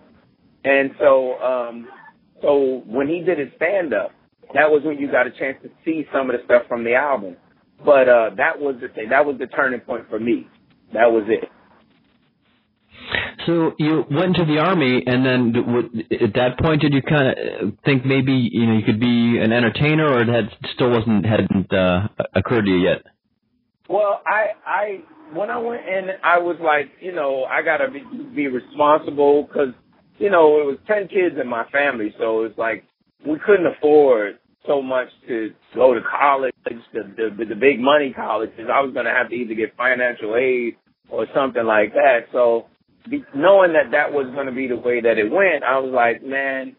And 0.64 0.90
so 0.98 1.40
um 1.40 1.88
so 2.40 2.82
when 2.86 3.08
he 3.08 3.20
did 3.20 3.38
his 3.38 3.48
stand 3.56 3.94
up, 3.94 4.12
that 4.54 4.70
was 4.70 4.82
when 4.84 4.98
you 4.98 5.10
got 5.10 5.26
a 5.26 5.30
chance 5.30 5.58
to 5.62 5.70
see 5.84 6.06
some 6.12 6.30
of 6.30 6.36
the 6.36 6.44
stuff 6.44 6.62
from 6.68 6.84
the 6.84 6.94
album. 6.94 7.36
But 7.84 8.08
uh 8.08 8.30
that 8.36 8.58
was 8.58 8.76
the 8.80 8.88
thing. 8.88 9.08
That 9.10 9.26
was 9.26 9.38
the 9.38 9.46
turning 9.46 9.80
point 9.80 10.08
for 10.08 10.18
me. 10.18 10.48
That 10.92 11.10
was 11.10 11.24
it. 11.28 11.48
So 13.46 13.72
you 13.78 14.04
went 14.10 14.36
to 14.36 14.44
the 14.44 14.58
army, 14.58 15.02
and 15.04 15.26
then 15.26 16.04
at 16.12 16.34
that 16.34 16.58
point, 16.60 16.82
did 16.82 16.92
you 16.92 17.02
kind 17.02 17.28
of 17.28 17.72
think 17.84 18.04
maybe 18.06 18.32
you 18.32 18.66
know 18.66 18.74
you 18.74 18.84
could 18.84 19.00
be 19.00 19.38
an 19.42 19.52
entertainer, 19.52 20.06
or 20.06 20.20
it 20.22 20.28
had 20.28 20.50
still 20.74 20.90
wasn't 20.90 21.26
hadn't 21.26 21.72
uh, 21.72 22.08
occurred 22.34 22.66
to 22.66 22.70
you 22.70 22.78
yet? 22.78 23.02
Well, 23.88 24.22
I 24.26 24.52
I 24.64 25.00
when 25.34 25.50
I 25.50 25.58
went 25.58 25.86
in, 25.88 26.10
I 26.22 26.38
was 26.38 26.56
like, 26.62 26.90
you 27.00 27.12
know, 27.12 27.44
I 27.44 27.62
gotta 27.62 27.90
be, 27.90 28.04
be 28.34 28.46
responsible 28.46 29.44
because 29.44 29.74
you 30.22 30.30
know 30.30 30.60
it 30.60 30.64
was 30.64 30.78
ten 30.86 31.08
kids 31.08 31.34
in 31.40 31.48
my 31.48 31.64
family, 31.70 32.14
so 32.18 32.44
it's 32.44 32.56
like 32.56 32.84
we 33.26 33.38
couldn't 33.44 33.66
afford 33.66 34.38
so 34.66 34.80
much 34.80 35.08
to 35.26 35.50
go 35.74 35.94
to 35.94 36.00
college, 36.00 36.54
the 36.64 37.02
the, 37.16 37.44
the 37.44 37.56
big 37.56 37.80
money 37.80 38.12
colleges. 38.14 38.68
I 38.72 38.80
was 38.80 38.94
gonna 38.94 39.10
have 39.10 39.30
to 39.30 39.34
either 39.34 39.54
get 39.54 39.76
financial 39.76 40.36
aid 40.36 40.76
or 41.10 41.26
something 41.34 41.64
like 41.64 41.92
that. 41.94 42.26
So 42.30 42.66
be, 43.10 43.24
knowing 43.34 43.72
that 43.72 43.90
that 43.90 44.12
was 44.12 44.32
gonna 44.32 44.52
be 44.52 44.68
the 44.68 44.76
way 44.76 45.00
that 45.00 45.18
it 45.18 45.28
went, 45.28 45.64
I 45.64 45.80
was 45.80 45.92
like, 45.92 46.22
man, 46.22 46.76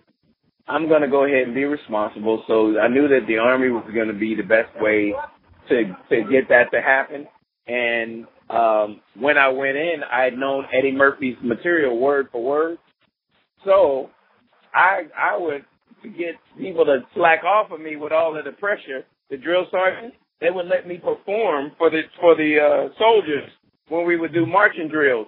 I'm 0.65 0.87
gonna 0.87 1.09
go 1.09 1.25
ahead 1.25 1.43
and 1.43 1.53
be 1.53 1.65
responsible. 1.65 2.45
So 2.47 2.79
I 2.79 2.87
knew 2.87 3.09
that 3.09 3.27
the 3.27 3.39
army 3.39 3.69
was 3.69 3.83
gonna 3.93 4.17
be 4.17 4.35
the 4.35 4.43
best 4.43 4.69
way 4.79 5.13
to 5.67 5.83
to 6.09 6.31
get 6.31 6.47
that 6.47 6.71
to 6.71 6.81
happen. 6.81 7.27
And 7.67 8.25
um 8.49 9.01
when 9.19 9.37
I 9.37 9.49
went 9.49 9.75
in, 9.75 9.97
I 10.09 10.23
had 10.23 10.37
known 10.37 10.63
Eddie 10.71 10.93
Murphy's 10.93 11.37
material 11.43 11.99
word 11.99 12.29
for 12.31 12.41
word. 12.41 12.77
So 13.65 14.09
I 14.73 15.03
I 15.17 15.37
would 15.37 15.65
get 16.17 16.35
people 16.57 16.85
to 16.85 16.99
slack 17.15 17.43
off 17.43 17.71
of 17.71 17.79
me 17.79 17.95
with 17.95 18.11
all 18.11 18.37
of 18.37 18.45
the 18.45 18.51
pressure, 18.51 19.05
the 19.29 19.37
drill 19.37 19.65
sergeant, 19.71 20.13
they 20.41 20.49
would 20.49 20.67
let 20.67 20.87
me 20.87 20.97
perform 20.97 21.71
for 21.77 21.89
the 21.89 22.01
for 22.19 22.35
the 22.35 22.57
uh 22.59 22.93
soldiers 22.99 23.49
when 23.89 24.05
we 24.05 24.17
would 24.17 24.33
do 24.33 24.45
marching 24.45 24.89
drills. 24.89 25.27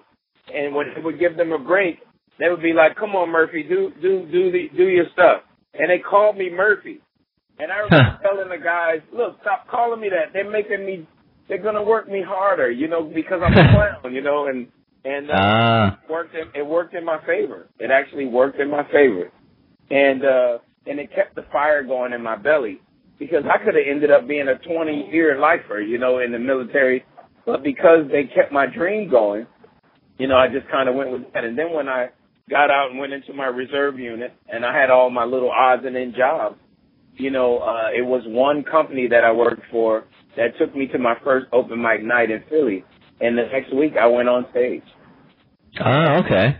And 0.54 0.76
when 0.76 0.88
it 0.88 1.04
would 1.04 1.19
give 1.19 1.38
them 1.38 1.54
a 1.54 1.58
break, 1.58 2.00
they 2.38 2.50
would 2.50 2.62
be 2.62 2.74
like, 2.74 2.95
Come 2.95 3.15
on 3.15 3.30
Murphy, 3.30 3.63
do 3.63 3.91
do 4.02 4.28
do 4.32 4.52
the 4.52 4.69
do 4.76 4.84
your 4.88 5.06
stuff. 5.13 5.41
And 5.74 5.89
they 5.89 6.00
called 6.00 6.38
me 6.38 6.50
Murphy. 6.50 7.02
And 7.58 7.71
I 7.71 7.78
remember 7.78 8.19
telling 8.21 8.50
the 8.50 8.63
guys, 8.63 9.00
look, 9.13 9.38
stop 9.41 9.67
calling 9.69 10.02
me 10.02 10.10
that. 10.10 10.34
They're 10.34 10.50
making 10.50 10.86
me, 10.86 11.08
they're 11.48 11.62
gonna 11.63 11.84
work 11.84 12.10
me 12.10 12.21
harder, 12.26 12.69
you 12.69 12.88
know, 12.88 13.04
because 13.04 13.41
I'm 13.45 13.54
a 13.54 13.71
clown, 13.71 14.13
you 14.13 14.21
know, 14.21 14.48
and 14.48 14.67
and 15.06 15.30
uh, 15.30 15.34
Ah. 15.36 16.00
it 16.04 16.12
worked. 16.12 16.36
In, 16.36 16.48
it 16.56 16.65
worked 16.65 16.96
in 16.96 17.06
my 17.06 17.20
favor. 17.26 17.68
It 17.80 17.91
actually 17.91 18.26
worked 18.26 18.60
in 18.60 18.70
my 18.70 18.84
favor, 18.91 19.32
and 19.91 20.26
uh 20.26 20.58
and 20.88 21.00
it 21.00 21.10
kept 21.15 21.36
the 21.36 21.44
fire 21.52 21.84
going 21.84 22.13
in 22.13 22.22
my 22.24 22.36
belly 22.36 22.82
because 23.20 23.44
I 23.46 23.58
could 23.63 23.76
have 23.76 23.86
ended 23.88 24.12
up 24.12 24.28
being 24.28 24.48
a 24.50 24.58
20 24.58 25.10
year 25.12 25.39
lifer, 25.39 25.80
you 25.82 25.98
know, 25.98 26.20
in 26.20 26.32
the 26.32 26.39
military, 26.39 27.06
but 27.46 27.63
because 27.63 28.06
they 28.12 28.26
kept 28.26 28.52
my 28.52 28.68
dream 28.68 29.10
going, 29.10 29.48
you 30.20 30.28
know, 30.28 30.38
I 30.38 30.48
just 30.50 30.70
kind 30.70 30.89
of 30.89 30.96
went 30.96 31.12
with 31.12 31.24
that. 31.34 31.44
And 31.46 31.58
then 31.58 31.74
when 31.74 31.89
I 31.89 32.10
got 32.50 32.72
out 32.72 32.91
and 32.91 33.00
went 33.00 33.13
into 33.13 33.34
my 33.34 33.48
reserve 33.48 34.00
unit, 34.00 34.34
and 34.50 34.65
I 34.65 34.78
had 34.80 34.91
all 34.91 35.10
my 35.10 35.26
little 35.26 35.52
odds 35.52 35.84
and 35.86 35.98
end 35.98 36.15
jobs 36.18 36.58
you 37.18 37.32
know, 37.32 37.60
uh, 37.60 37.89
it 37.98 38.02
was 38.06 38.24
one 38.28 38.63
company 38.63 39.08
that 39.08 39.24
I 39.24 39.32
worked 39.32 39.63
for 39.72 40.06
that 40.38 40.58
took 40.60 40.76
me 40.76 40.88
to 40.88 41.00
my 41.00 41.15
first 41.24 41.48
open 41.54 41.82
mic 41.82 42.04
night 42.04 42.32
in 42.32 42.44
Philly. 42.50 42.84
And 43.22 43.38
the 43.38 43.44
next 43.52 43.74
week 43.76 43.94
I 44.00 44.08
went 44.08 44.30
on 44.30 44.46
stage. 44.52 44.84
Ah, 45.80 46.20
okay. 46.24 46.58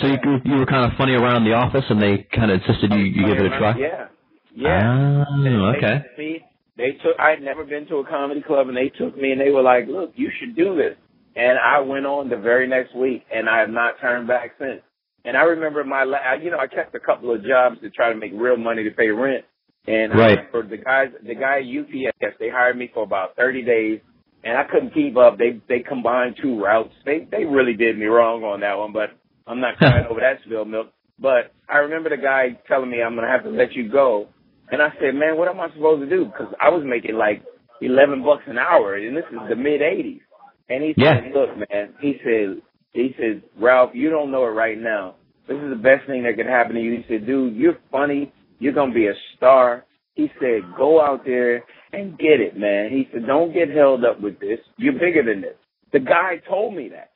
So 0.00 0.06
you 0.06 0.16
you 0.44 0.56
were 0.58 0.66
kind 0.66 0.90
of 0.90 0.96
funny 0.98 1.14
around 1.14 1.44
the 1.44 1.54
office, 1.54 1.84
and 1.88 2.00
they 2.00 2.26
kind 2.34 2.50
of 2.50 2.60
insisted 2.60 2.92
you 2.92 3.00
you 3.00 3.26
give 3.26 3.38
it 3.44 3.52
a 3.52 3.58
try. 3.58 3.78
Yeah. 3.78 4.06
Yeah. 4.54 5.24
Ah, 5.28 5.74
okay. 5.76 6.04
They, 6.16 6.22
me, 6.22 6.44
they 6.76 6.92
took, 7.02 7.18
I 7.18 7.30
had 7.30 7.42
never 7.42 7.64
been 7.64 7.86
to 7.88 7.96
a 7.96 8.06
comedy 8.06 8.42
club 8.42 8.68
and 8.68 8.76
they 8.76 8.88
took 8.88 9.16
me 9.16 9.32
and 9.32 9.40
they 9.40 9.50
were 9.50 9.62
like, 9.62 9.86
look, 9.88 10.12
you 10.16 10.30
should 10.38 10.56
do 10.56 10.76
this. 10.76 10.96
And 11.36 11.58
I 11.58 11.80
went 11.80 12.06
on 12.06 12.28
the 12.28 12.36
very 12.36 12.66
next 12.66 12.94
week 12.96 13.24
and 13.32 13.48
I 13.48 13.58
have 13.58 13.70
not 13.70 14.00
turned 14.00 14.26
back 14.26 14.52
since. 14.58 14.80
And 15.24 15.36
I 15.36 15.42
remember 15.42 15.84
my, 15.84 16.04
la- 16.04 16.34
you 16.42 16.50
know, 16.50 16.58
I 16.58 16.66
kept 16.66 16.94
a 16.94 17.00
couple 17.00 17.32
of 17.34 17.44
jobs 17.44 17.80
to 17.82 17.90
try 17.90 18.12
to 18.12 18.18
make 18.18 18.32
real 18.34 18.56
money 18.56 18.84
to 18.84 18.90
pay 18.90 19.08
rent. 19.08 19.44
And 19.86 20.12
Right. 20.12 20.38
I 20.38 20.42
remember 20.42 20.68
the 20.76 20.82
guys, 20.82 21.08
the 21.24 21.34
guy 21.34 21.58
at 21.58 21.64
UPS, 21.64 22.36
they 22.40 22.48
hired 22.48 22.76
me 22.76 22.90
for 22.92 23.02
about 23.04 23.36
30 23.36 23.62
days 23.62 24.00
and 24.44 24.56
I 24.56 24.64
couldn't 24.64 24.94
keep 24.94 25.16
up. 25.16 25.38
They, 25.38 25.60
they 25.68 25.80
combined 25.80 26.36
two 26.40 26.62
routes. 26.62 26.92
They, 27.04 27.26
they 27.30 27.44
really 27.44 27.74
did 27.74 27.98
me 27.98 28.06
wrong 28.06 28.44
on 28.44 28.60
that 28.60 28.78
one, 28.78 28.92
but 28.92 29.10
I'm 29.46 29.60
not 29.60 29.76
crying 29.78 30.06
over 30.10 30.20
that 30.20 30.38
spilled 30.44 30.68
milk. 30.68 30.88
But 31.18 31.52
I 31.68 31.78
remember 31.78 32.10
the 32.10 32.16
guy 32.16 32.58
telling 32.68 32.90
me 32.90 33.02
I'm 33.02 33.14
going 33.14 33.26
to 33.26 33.32
have 33.32 33.44
to 33.44 33.50
let 33.50 33.72
you 33.72 33.90
go. 33.90 34.28
And 34.70 34.80
I 34.80 34.90
said, 35.00 35.14
man, 35.14 35.36
what 35.36 35.48
am 35.48 35.60
I 35.60 35.68
supposed 35.74 36.08
to 36.08 36.08
do? 36.08 36.26
Because 36.26 36.52
I 36.60 36.68
was 36.68 36.84
making 36.84 37.16
like 37.16 37.42
11 37.80 38.22
bucks 38.22 38.42
an 38.46 38.58
hour 38.58 38.94
and 38.94 39.16
this 39.16 39.24
is 39.32 39.38
the 39.48 39.56
mid 39.56 39.80
80s. 39.80 40.20
And 40.68 40.84
he 40.84 40.94
Yeah. 40.96 41.20
said, 41.22 41.32
look, 41.34 41.70
man, 41.70 41.94
he 42.00 42.20
said, 42.22 42.62
he 42.92 43.14
said, 43.18 43.42
Ralph, 43.58 43.90
you 43.94 44.10
don't 44.10 44.30
know 44.30 44.44
it 44.44 44.50
right 44.50 44.78
now. 44.78 45.16
This 45.48 45.56
is 45.56 45.70
the 45.70 45.76
best 45.76 46.06
thing 46.06 46.24
that 46.24 46.36
could 46.36 46.46
happen 46.46 46.74
to 46.74 46.80
you. 46.80 46.98
He 46.98 47.04
said, 47.08 47.26
dude, 47.26 47.56
you're 47.56 47.78
funny. 47.90 48.32
You're 48.58 48.74
going 48.74 48.90
to 48.90 48.94
be 48.94 49.06
a 49.06 49.14
star. 49.36 49.84
He 50.14 50.30
said, 50.40 50.60
go 50.76 51.00
out 51.00 51.24
there 51.24 51.64
and 51.92 52.18
get 52.18 52.40
it, 52.40 52.56
man. 52.56 52.90
He 52.90 53.08
said, 53.12 53.26
don't 53.26 53.52
get 53.52 53.70
held 53.70 54.04
up 54.04 54.20
with 54.20 54.38
this. 54.40 54.58
You're 54.76 54.92
bigger 54.98 55.22
than 55.24 55.40
this. 55.40 55.54
The 55.92 56.00
guy 56.00 56.40
told 56.48 56.74
me 56.74 56.90
that. 56.90 57.10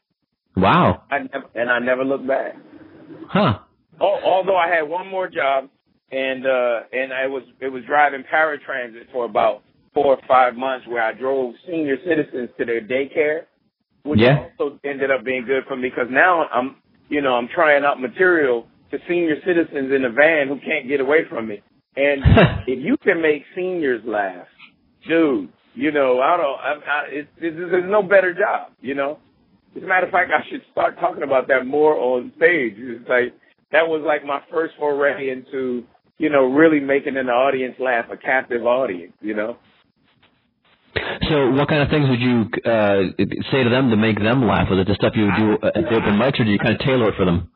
Wow. 0.56 1.02
I 1.10 1.18
never, 1.20 1.46
and 1.54 1.70
I 1.70 1.78
never 1.78 2.04
looked 2.04 2.26
back. 2.26 2.54
Huh. 3.28 3.58
Al- 4.00 4.20
Although 4.24 4.56
I 4.56 4.68
had 4.68 4.82
one 4.82 5.08
more 5.08 5.28
job, 5.28 5.68
and 6.10 6.46
uh, 6.46 6.80
and 6.92 7.12
I 7.12 7.26
was 7.26 7.42
it 7.60 7.68
was 7.68 7.82
driving 7.86 8.22
paratransit 8.32 9.10
for 9.12 9.24
about 9.24 9.62
four 9.94 10.06
or 10.16 10.18
five 10.28 10.54
months, 10.56 10.86
where 10.86 11.02
I 11.02 11.12
drove 11.12 11.54
senior 11.66 11.96
citizens 12.06 12.50
to 12.58 12.64
their 12.66 12.80
daycare, 12.82 13.42
which 14.04 14.20
Yeah. 14.20 14.46
also 14.58 14.78
ended 14.84 15.10
up 15.10 15.24
being 15.24 15.44
good 15.46 15.64
for 15.68 15.76
me 15.76 15.88
because 15.88 16.08
now 16.10 16.46
I'm 16.52 16.76
you 17.08 17.20
know 17.22 17.34
I'm 17.34 17.48
trying 17.54 17.84
out 17.84 18.00
material 18.00 18.66
to 18.90 18.98
senior 19.08 19.36
citizens 19.46 19.90
in 19.94 20.04
a 20.04 20.10
van 20.10 20.48
who 20.48 20.58
can't 20.60 20.86
get 20.88 21.00
away 21.00 21.20
from 21.30 21.48
me. 21.48 21.62
And 21.96 22.22
if 22.66 22.82
you 22.82 22.96
can 23.02 23.20
make 23.20 23.42
seniors 23.54 24.02
laugh, 24.06 24.46
dude, 25.08 25.50
you 25.74 25.90
know 25.90 26.20
I 26.20 26.36
don't 26.36 26.60
I, 26.60 26.90
I, 26.90 27.04
it's, 27.08 27.28
it's, 27.38 27.56
there's 27.56 27.90
no 27.90 28.02
better 28.02 28.34
job, 28.34 28.72
you 28.80 28.94
know. 28.94 29.18
As 29.76 29.82
a 29.82 29.86
matter 29.86 30.06
of 30.06 30.12
fact, 30.12 30.30
I 30.30 30.48
should 30.50 30.60
start 30.70 30.98
talking 31.00 31.22
about 31.22 31.48
that 31.48 31.66
more 31.66 31.96
on 31.96 32.32
stage. 32.36 32.74
It's 32.76 33.08
like 33.08 33.34
that 33.72 33.88
was 33.88 34.02
like 34.06 34.24
my 34.24 34.40
first 34.50 34.74
foray 34.78 35.30
into, 35.30 35.84
you 36.18 36.28
know, 36.28 36.44
really 36.44 36.78
making 36.78 37.16
an 37.16 37.28
audience 37.28 37.74
laugh, 37.78 38.06
a 38.12 38.16
captive 38.16 38.66
audience, 38.66 39.14
you 39.20 39.34
know. 39.34 39.56
So, 41.28 41.50
what 41.52 41.68
kind 41.68 41.82
of 41.82 41.88
things 41.88 42.08
would 42.08 42.20
you 42.20 42.44
uh, 42.68 43.16
say 43.50 43.64
to 43.64 43.70
them 43.70 43.90
to 43.90 43.96
make 43.96 44.18
them 44.18 44.46
laugh? 44.46 44.68
Was 44.68 44.80
it 44.80 44.88
the 44.88 44.94
stuff 44.94 45.14
you 45.16 45.24
would 45.24 45.36
do 45.36 45.66
at 45.66 45.74
the 45.74 45.96
open 45.96 46.20
mics, 46.20 46.38
or 46.38 46.44
do 46.44 46.50
you 46.50 46.58
kind 46.58 46.74
of 46.74 46.80
tailor 46.80 47.08
it 47.08 47.14
for 47.16 47.24
them? 47.24 47.50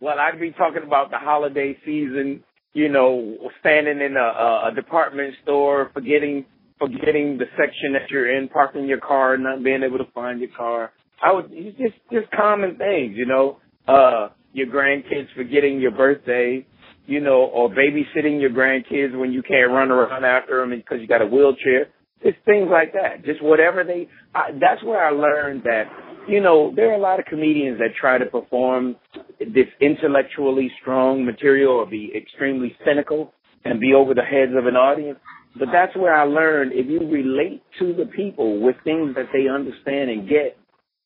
Well, 0.00 0.18
I'd 0.18 0.38
be 0.38 0.52
talking 0.52 0.82
about 0.84 1.10
the 1.10 1.18
holiday 1.18 1.76
season, 1.84 2.44
you 2.76 2.90
know, 2.90 3.38
standing 3.60 4.02
in 4.02 4.18
a, 4.18 4.68
a, 4.68 4.72
department 4.74 5.34
store, 5.42 5.90
forgetting 5.94 6.44
forgetting 6.78 7.38
the 7.38 7.46
section 7.56 7.94
that 7.94 8.10
you're 8.10 8.36
in, 8.36 8.50
parking 8.50 8.84
your 8.84 9.00
car, 9.00 9.38
not 9.38 9.64
being 9.64 9.82
able 9.82 9.96
to 9.96 10.04
find 10.12 10.40
your 10.40 10.50
car. 10.54 10.92
I 11.24 11.32
would 11.32 11.50
just 11.78 11.94
just 12.12 12.30
common 12.32 12.76
things, 12.76 13.14
you 13.16 13.24
know. 13.24 13.58
Uh, 13.88 14.28
your 14.52 14.66
grandkids 14.66 15.28
forgetting 15.34 15.80
your 15.80 15.90
birthday, 15.90 16.66
you 17.06 17.20
know, 17.20 17.44
or 17.44 17.70
babysitting 17.70 18.42
your 18.42 18.50
grandkids 18.50 19.18
when 19.18 19.32
you 19.32 19.42
can't 19.42 19.70
run 19.70 19.90
around 19.90 20.26
after 20.26 20.60
them 20.60 20.70
because 20.76 20.98
you 21.00 21.06
got 21.06 21.22
a 21.22 21.26
wheelchair. 21.26 21.88
Just 22.22 22.36
things 22.44 22.68
like 22.70 22.92
that. 22.92 23.24
Just 23.24 23.42
whatever 23.42 23.84
they. 23.84 24.06
I, 24.34 24.50
that's 24.60 24.82
where 24.84 25.02
I 25.02 25.12
learned 25.12 25.62
that, 25.64 25.86
you 26.28 26.40
know, 26.40 26.72
there 26.74 26.90
are 26.90 26.94
a 26.94 27.00
lot 27.00 27.18
of 27.18 27.26
comedians 27.26 27.78
that 27.78 27.94
try 27.98 28.18
to 28.18 28.26
perform 28.26 28.96
this 29.38 29.66
intellectually 29.80 30.70
strong 30.80 31.24
material 31.24 31.72
or 31.72 31.86
be 31.86 32.12
extremely 32.16 32.76
cynical 32.84 33.32
and 33.64 33.80
be 33.80 33.94
over 33.94 34.14
the 34.14 34.22
heads 34.22 34.52
of 34.56 34.66
an 34.66 34.76
audience. 34.76 35.18
But 35.58 35.68
that's 35.72 35.96
where 35.96 36.14
I 36.14 36.24
learned 36.24 36.72
if 36.74 36.86
you 36.86 37.00
relate 37.08 37.62
to 37.78 37.94
the 37.94 38.06
people 38.06 38.60
with 38.60 38.76
things 38.84 39.14
that 39.14 39.28
they 39.32 39.48
understand 39.48 40.10
and 40.10 40.28
get, 40.28 40.56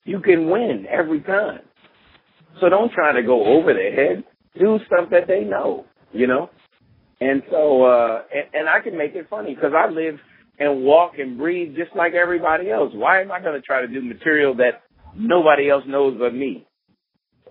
you 0.04 0.20
can 0.20 0.50
win 0.50 0.87
every 0.90 1.20
time. 1.20 1.61
So 2.61 2.68
don't 2.68 2.92
try 2.92 3.12
to 3.12 3.22
go 3.22 3.59
over 3.59 3.72
their 3.72 3.94
head. 3.94 4.24
Do 4.59 4.78
stuff 4.87 5.11
that 5.11 5.28
they 5.28 5.44
know, 5.44 5.87
you 6.12 6.26
know? 6.26 6.50
And 7.20 7.42
so, 7.50 7.85
uh, 7.85 8.22
and, 8.35 8.54
and 8.54 8.68
I 8.68 8.80
can 8.80 8.96
make 8.98 9.14
it 9.14 9.28
funny 9.30 9.54
because 9.54 9.72
I 9.76 9.90
live 9.90 10.18
and 10.59 10.83
walk 10.83 11.12
and 11.18 11.38
breathe 11.38 11.76
just 11.76 11.94
like 11.94 12.14
everybody 12.14 12.70
else. 12.70 12.92
Why 12.94 13.20
am 13.22 13.30
I 13.30 13.40
going 13.40 13.54
to 13.54 13.64
try 13.64 13.80
to 13.83 13.87
do 13.87 14.02
material 14.02 14.54
that 14.56 14.83
nobody 15.16 15.68
else 15.70 15.85
knows 15.87 16.16
but 16.18 16.35
me? 16.35 16.66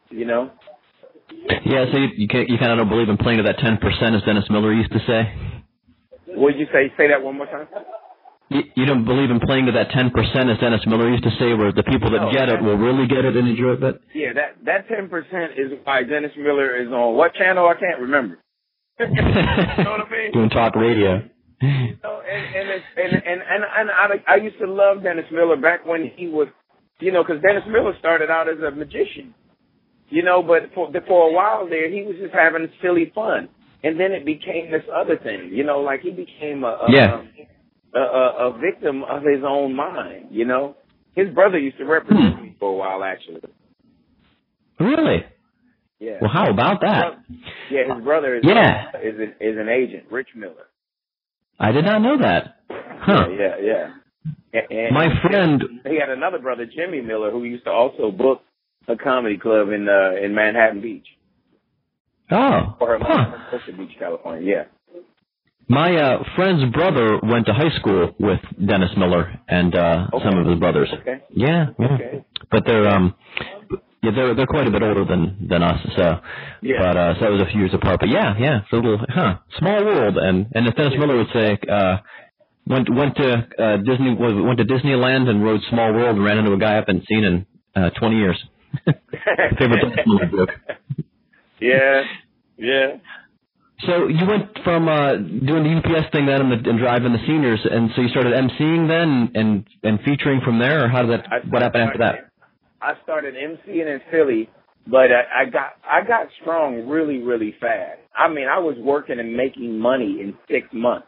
You 0.10 0.26
know? 0.26 0.52
Yeah, 1.66 1.86
so 1.92 1.98
you 1.98 2.08
you, 2.18 2.28
can't, 2.28 2.50
you 2.50 2.58
kind 2.58 2.72
of 2.72 2.80
don't 2.80 2.90
believe 2.90 3.10
in 3.10 3.18
playing 3.18 3.38
to 3.38 3.44
that 3.44 3.60
ten 3.60 3.78
percent, 3.78 4.16
as 4.16 4.24
Dennis 4.24 4.46
Miller 4.50 4.74
used 4.74 4.92
to 4.92 5.00
say. 5.06 5.32
What 6.28 6.52
did 6.54 6.60
you 6.60 6.68
say? 6.74 6.92
Say 6.98 7.08
that 7.10 7.22
one 7.22 7.38
more 7.38 7.46
time. 7.46 7.68
You, 8.50 8.62
you 8.76 8.86
don't 8.88 9.06
believe 9.06 9.30
in 9.30 9.40
playing 9.40 9.68
to 9.68 9.72
that 9.74 9.92
ten 9.92 10.10
percent, 10.10 10.50
as 10.50 10.58
Dennis 10.58 10.82
Miller 10.88 11.08
used 11.10 11.24
to 11.24 11.30
say, 11.40 11.54
where 11.54 11.72
the 11.72 11.84
people 11.84 12.10
that 12.12 12.22
No. 12.22 12.32
get 12.32 12.50
it 12.50 12.62
will 12.64 12.78
really 12.78 13.08
get 13.08 13.26
it 13.26 13.38
and 13.38 13.48
enjoy 13.48 13.74
it. 13.74 13.82
But 13.82 14.02
Yeah, 14.16 14.34
that 14.34 14.58
that 14.66 14.88
ten 14.88 15.08
percent 15.08 15.54
is 15.58 15.72
why 15.84 16.02
Dennis 16.04 16.32
Miller 16.36 16.76
is 16.82 16.88
on 16.90 17.16
what 17.16 17.36
channel? 17.36 17.68
I 17.68 17.76
can't 17.80 18.02
remember. 18.02 18.40
you 19.00 19.06
know 19.06 19.92
what 19.92 20.08
I 20.08 20.10
mean? 20.12 20.32
doing 20.34 20.50
talk 20.50 20.76
radio. 20.76 21.22
No, 21.62 22.22
and 22.26 22.44
and 22.56 22.70
it's, 22.70 22.86
and 22.98 23.14
and 23.14 23.42
and, 23.42 23.64
and 23.78 23.90
I, 23.92 24.34
I 24.34 24.36
used 24.38 24.58
to 24.60 24.68
love 24.68 25.04
Dennis 25.04 25.26
Miller 25.32 25.56
back 25.58 25.86
when 25.86 26.10
he 26.16 26.28
was, 26.28 26.48
you 27.00 27.12
know, 27.12 27.24
because 27.24 27.42
Dennis 27.42 27.64
Miller 27.68 27.94
started 28.00 28.30
out 28.30 28.48
as 28.50 28.60
a 28.60 28.72
magician, 28.72 29.34
you 30.10 30.24
know, 30.24 30.42
but 30.44 30.74
for 30.74 30.92
for 31.08 31.30
a 31.30 31.34
while 31.34 31.68
there 31.70 31.90
he 31.90 32.04
was 32.04 32.16
just 32.20 32.34
having 32.34 32.68
silly 32.82 33.12
fun, 33.14 33.50
and 33.84 34.00
then 34.00 34.12
it 34.12 34.26
became 34.26 34.72
this 34.72 34.84
other 34.94 35.18
thing, 35.18 35.50
you 35.52 35.64
know, 35.64 35.80
like 35.80 36.02
he 36.02 36.12
became 36.12 36.64
a 36.64 36.68
a, 36.68 36.86
Yeah. 36.90 37.22
a, 37.96 38.00
a, 38.00 38.48
a 38.50 38.60
victim 38.60 39.04
of 39.04 39.24
his 39.24 39.44
own 39.46 39.76
mind, 39.76 40.28
you 40.32 40.46
know. 40.46 40.76
His 41.16 41.34
brother 41.34 41.58
used 41.58 41.78
to 41.80 41.86
represent 41.86 42.36
hmm. 42.38 42.44
me 42.44 42.56
for 42.60 42.70
a 42.72 42.76
while, 42.78 43.04
actually. 43.04 43.42
Really? 44.80 45.26
Yeah. 46.00 46.18
Well, 46.22 46.32
how 46.32 46.50
about 46.50 46.80
that? 46.82 47.20
Yeah, 47.70 47.94
his 47.94 48.04
brother 48.04 48.38
is 48.38 48.44
Yeah. 48.46 48.92
is 49.04 49.16
is 49.42 49.58
an 49.58 49.68
agent, 49.68 50.06
Rich 50.10 50.30
Miller. 50.36 50.68
I 51.60 51.72
did 51.74 51.84
not 51.84 52.02
know 52.02 52.18
that. 52.20 52.56
Huh. 52.70 53.28
Yeah, 53.32 53.38
yeah, 53.38 53.56
yeah. 53.62 53.88
And- 54.54 54.94
My 54.96 55.08
friend. 55.22 55.64
he 55.86 56.00
had 56.00 56.10
another 56.10 56.40
brother, 56.40 56.66
Jimmy 56.66 57.02
Miller, 57.02 57.32
who 57.32 57.44
used 57.44 57.66
to 57.66 57.72
also 57.72 58.12
book 58.12 58.42
a 58.88 58.96
comedy 58.96 59.38
club 59.38 59.70
in 59.70 59.88
uh 59.88 60.14
in 60.24 60.34
Manhattan 60.34 60.82
Beach 60.82 61.06
Oh. 62.32 62.76
or 62.80 62.98
Huh. 63.02 63.26
Costa 63.52 63.74
Beach, 63.74 63.96
California. 64.00 64.44
Yeah. 64.56 64.64
My 65.68 65.96
uh, 65.96 66.24
friend's 66.36 66.64
brother 66.74 67.20
went 67.22 67.46
to 67.46 67.54
high 67.54 67.70
school 67.80 68.16
with 68.20 68.40
Dennis 68.66 68.90
Miller 68.98 69.40
and 69.48 69.76
uh, 69.76 70.08
some 70.24 70.38
of 70.40 70.48
his 70.48 70.58
brothers. 70.60 70.90
Okay. 71.02 71.22
Yeah, 71.30 71.68
yeah. 71.78 71.86
Okay. 71.94 72.26
But 72.50 72.64
they're 72.66 72.88
um, 72.88 73.14
yeah, 74.02 74.12
they're 74.16 74.34
they're 74.34 74.48
quite 74.48 74.66
a 74.68 74.72
bit 74.72 74.82
older 74.82 75.06
than 75.06 75.46
than 75.48 75.62
us. 75.62 75.80
So, 75.96 76.20
Yeah. 76.64 76.76
but 76.80 76.98
uh, 76.98 77.20
so 77.20 77.28
it 77.28 77.32
was 77.32 77.42
a 77.42 77.52
few 77.52 77.60
years 77.62 77.74
apart. 77.76 78.00
But 78.00 78.10
yeah, 78.10 78.34
yeah, 78.40 78.62
it's 78.64 78.72
a 78.74 78.78
little 78.78 78.98
huh, 79.10 79.36
small 79.60 79.86
world. 79.86 80.18
And 80.18 80.48
and 80.56 80.68
as 80.68 80.74
Dennis 80.74 80.94
Miller 80.98 81.18
would 81.18 81.30
say, 81.34 81.58
uh, 81.70 81.98
went 82.70 82.88
went 82.94 83.16
to 83.18 83.48
uh, 83.60 83.78
Disney 83.78 84.16
went 84.16 84.60
to 84.60 84.66
Disneyland 84.66 85.28
and 85.28 85.44
rode 85.44 85.62
Small 85.70 85.92
World 85.94 86.16
and 86.16 86.24
ran 86.24 86.38
into 86.38 86.54
a 86.54 86.58
guy 86.58 86.74
I 86.74 86.76
haven't 86.76 87.06
seen 87.10 87.24
in 87.24 87.46
uh, 87.76 87.90
20 88.00 88.16
years. 88.16 88.38
Favorite 88.86 90.06
Miller 90.06 90.30
joke. 90.32 90.50
Yeah. 91.60 92.04
Yeah. 92.58 92.98
So 93.88 94.08
you 94.08 94.26
went 94.26 94.60
from 94.64 94.88
uh, 94.90 95.16
doing 95.16 95.64
the 95.64 95.76
UPS 95.80 96.12
thing 96.12 96.26
then 96.26 96.42
and, 96.42 96.52
the, 96.52 96.70
and 96.70 96.80
driving 96.80 97.14
the 97.14 97.20
seniors, 97.26 97.60
and 97.64 97.90
so 97.96 98.02
you 98.02 98.10
started 98.10 98.34
emceeing 98.34 98.88
then 98.88 99.32
and 99.36 99.66
and 99.84 100.00
featuring 100.02 100.42
from 100.44 100.60
there, 100.60 100.86
or 100.86 100.88
how 100.90 101.02
did 101.04 101.12
that? 101.12 101.28
I- 101.32 101.48
what 101.50 101.62
happened 101.62 101.84
after 101.84 102.00
that? 102.00 102.16
I 102.82 102.94
started 103.04 103.36
emceeing 103.36 103.88
in 103.88 104.00
Philly, 104.10 104.50
but 104.88 105.12
I, 105.12 105.42
I 105.42 105.46
got 105.50 105.72
I 105.90 106.06
got 106.06 106.28
strong 106.42 106.88
really 106.88 107.20
really 107.20 107.56
fast. 107.60 108.00
I 108.16 108.28
mean, 108.28 108.48
I 108.48 108.60
was 108.60 108.76
working 108.80 109.20
and 109.20 109.36
making 109.36 109.80
money 109.80 110.20
in 110.22 110.34
six 110.50 110.68
months 110.74 111.08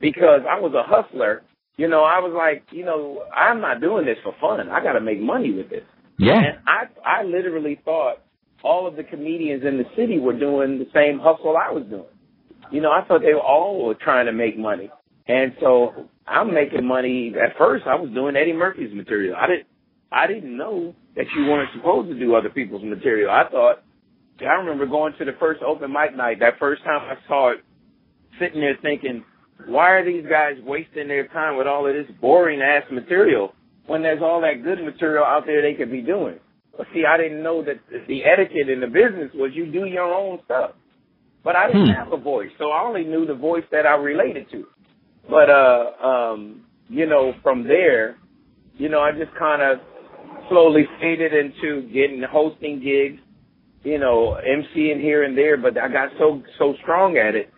because 0.00 0.40
I 0.48 0.58
was 0.58 0.72
a 0.74 0.82
hustler. 0.82 1.42
You 1.76 1.88
know, 1.88 2.02
I 2.02 2.18
was 2.18 2.32
like, 2.36 2.64
you 2.72 2.84
know, 2.84 3.24
I'm 3.34 3.60
not 3.60 3.80
doing 3.80 4.04
this 4.04 4.18
for 4.22 4.34
fun. 4.40 4.68
I 4.68 4.82
got 4.82 4.92
to 4.94 5.00
make 5.00 5.20
money 5.20 5.52
with 5.52 5.70
this. 5.70 5.84
Yeah. 6.18 6.36
And 6.36 6.58
I 6.66 6.84
I 7.04 7.22
literally 7.22 7.80
thought 7.84 8.18
all 8.62 8.86
of 8.86 8.96
the 8.96 9.04
comedians 9.04 9.64
in 9.64 9.78
the 9.78 9.84
city 9.96 10.18
were 10.18 10.38
doing 10.38 10.78
the 10.78 10.86
same 10.92 11.18
hustle 11.18 11.56
I 11.56 11.72
was 11.72 11.84
doing. 11.88 12.04
You 12.70 12.80
know, 12.82 12.90
I 12.90 13.04
thought 13.06 13.22
they 13.22 13.32
were 13.32 13.40
all 13.40 13.94
trying 13.94 14.26
to 14.26 14.32
make 14.32 14.58
money. 14.58 14.90
And 15.26 15.54
so 15.60 16.08
I'm 16.26 16.52
making 16.52 16.84
money 16.84 17.32
at 17.42 17.56
first 17.56 17.86
I 17.86 17.94
was 17.94 18.10
doing 18.10 18.36
Eddie 18.36 18.52
Murphy's 18.52 18.94
material. 18.94 19.36
I 19.36 19.46
didn't 19.46 19.66
I 20.12 20.26
didn't 20.26 20.56
know 20.56 20.94
that 21.16 21.26
you 21.36 21.46
weren't 21.46 21.70
supposed 21.74 22.10
to 22.10 22.18
do 22.18 22.34
other 22.34 22.50
people's 22.50 22.82
material. 22.82 23.30
I 23.30 23.48
thought 23.50 23.82
I 24.40 24.54
remember 24.54 24.86
going 24.86 25.14
to 25.18 25.24
the 25.24 25.32
first 25.38 25.62
open 25.62 25.92
mic 25.92 26.16
night, 26.16 26.40
that 26.40 26.58
first 26.58 26.82
time 26.84 27.00
I 27.02 27.28
saw 27.28 27.52
it, 27.52 27.58
sitting 28.38 28.60
there 28.60 28.76
thinking, 28.80 29.24
why 29.66 29.90
are 29.90 30.04
these 30.04 30.24
guys 30.28 30.54
wasting 30.64 31.08
their 31.08 31.26
time 31.28 31.56
with 31.56 31.66
all 31.66 31.86
of 31.86 31.94
this 31.94 32.10
boring 32.20 32.60
ass 32.60 32.84
material 32.90 33.54
when 33.86 34.02
there's 34.02 34.22
all 34.22 34.40
that 34.42 34.62
good 34.62 34.82
material 34.84 35.24
out 35.24 35.44
there 35.46 35.62
they 35.62 35.74
could 35.74 35.90
be 35.90 36.02
doing? 36.02 36.38
But 36.76 36.86
see, 36.94 37.04
I 37.04 37.16
didn't 37.16 37.42
know 37.42 37.62
that 37.64 37.80
the 38.08 38.24
etiquette 38.24 38.68
in 38.68 38.80
the 38.80 38.86
business 38.86 39.30
was 39.34 39.52
you 39.54 39.70
do 39.70 39.84
your 39.86 40.12
own 40.14 40.40
stuff. 40.44 40.72
But 41.42 41.56
I 41.56 41.68
didn't 41.68 41.86
Hmm. 41.86 41.92
have 41.92 42.12
a 42.12 42.18
voice, 42.18 42.50
so 42.58 42.70
I 42.70 42.82
only 42.82 43.04
knew 43.04 43.24
the 43.24 43.34
voice 43.34 43.64
that 43.70 43.86
I 43.86 43.94
related 43.94 44.50
to. 44.50 44.66
But 45.28 45.48
uh 45.50 45.92
um, 46.02 46.64
you 46.88 47.06
know, 47.06 47.34
from 47.42 47.64
there, 47.64 48.16
you 48.76 48.88
know, 48.88 49.00
I 49.00 49.12
just 49.12 49.34
kind 49.38 49.62
of 49.62 49.80
slowly 50.48 50.86
faded 51.00 51.32
into 51.32 51.82
getting 51.92 52.22
hosting 52.22 52.80
gigs, 52.80 53.20
you 53.84 53.98
know, 53.98 54.38
emceeing 54.46 55.00
here 55.00 55.22
and 55.22 55.36
there, 55.36 55.56
but 55.56 55.78
I 55.78 55.88
got 55.88 56.10
so 56.18 56.42
so 56.58 56.74
strong 56.82 57.16
at 57.16 57.34
it. 57.34 57.50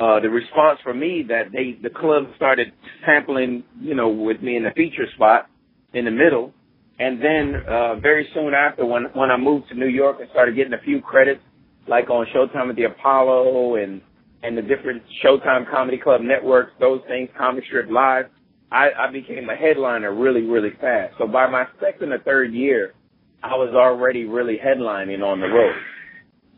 Uh, 0.00 0.18
the 0.20 0.30
response 0.30 0.78
for 0.82 0.94
me 0.94 1.22
that 1.28 1.52
they 1.52 1.78
the 1.82 1.90
club 1.90 2.24
started 2.34 2.68
sampling, 3.04 3.62
you 3.78 3.94
know, 3.94 4.08
with 4.08 4.40
me 4.40 4.56
in 4.56 4.62
the 4.64 4.70
feature 4.74 5.04
spot 5.14 5.46
in 5.92 6.06
the 6.06 6.10
middle, 6.10 6.54
and 6.98 7.20
then 7.22 7.54
uh, 7.68 7.96
very 7.96 8.26
soon 8.32 8.54
after, 8.54 8.86
when 8.86 9.04
when 9.12 9.30
I 9.30 9.36
moved 9.36 9.68
to 9.68 9.74
New 9.74 9.88
York 9.88 10.16
and 10.20 10.28
started 10.30 10.56
getting 10.56 10.72
a 10.72 10.80
few 10.82 11.02
credits, 11.02 11.42
like 11.86 12.08
on 12.08 12.26
Showtime 12.34 12.70
at 12.70 12.76
the 12.76 12.84
Apollo 12.84 13.76
and 13.76 14.00
and 14.42 14.56
the 14.56 14.62
different 14.62 15.02
Showtime 15.22 15.70
Comedy 15.70 15.98
Club 15.98 16.22
networks, 16.22 16.72
those 16.80 17.02
things, 17.06 17.28
Comedy 17.36 17.66
Strip 17.66 17.90
Live, 17.90 18.26
I, 18.72 18.88
I 18.98 19.12
became 19.12 19.50
a 19.50 19.56
headliner 19.56 20.14
really, 20.14 20.42
really 20.42 20.70
fast. 20.80 21.14
So 21.18 21.26
by 21.26 21.46
my 21.46 21.66
second 21.78 22.12
or 22.14 22.20
third 22.20 22.54
year, 22.54 22.94
I 23.42 23.54
was 23.56 23.74
already 23.74 24.24
really 24.24 24.56
headlining 24.56 25.22
on 25.22 25.40
the 25.40 25.48
road, 25.48 25.76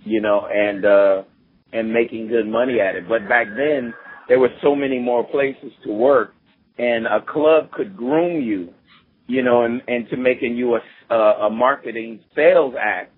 you 0.04 0.20
know, 0.20 0.46
and 0.46 0.84
uh 0.84 1.22
and 1.72 1.92
making 1.92 2.28
good 2.28 2.46
money 2.46 2.80
at 2.80 2.94
it. 2.94 3.08
But 3.08 3.28
back 3.28 3.46
then, 3.56 3.94
there 4.28 4.38
were 4.38 4.50
so 4.62 4.74
many 4.74 4.98
more 4.98 5.24
places 5.24 5.72
to 5.84 5.92
work, 5.92 6.34
and 6.78 7.06
a 7.06 7.20
club 7.20 7.70
could 7.70 7.96
groom 7.96 8.42
you, 8.42 8.72
you 9.26 9.42
know, 9.42 9.62
and 9.62 9.82
and 9.88 10.08
to 10.10 10.16
making 10.16 10.56
you 10.56 10.76
a 10.76 10.80
a, 11.14 11.46
a 11.46 11.50
marketing 11.50 12.20
sales 12.34 12.74
act, 12.80 13.12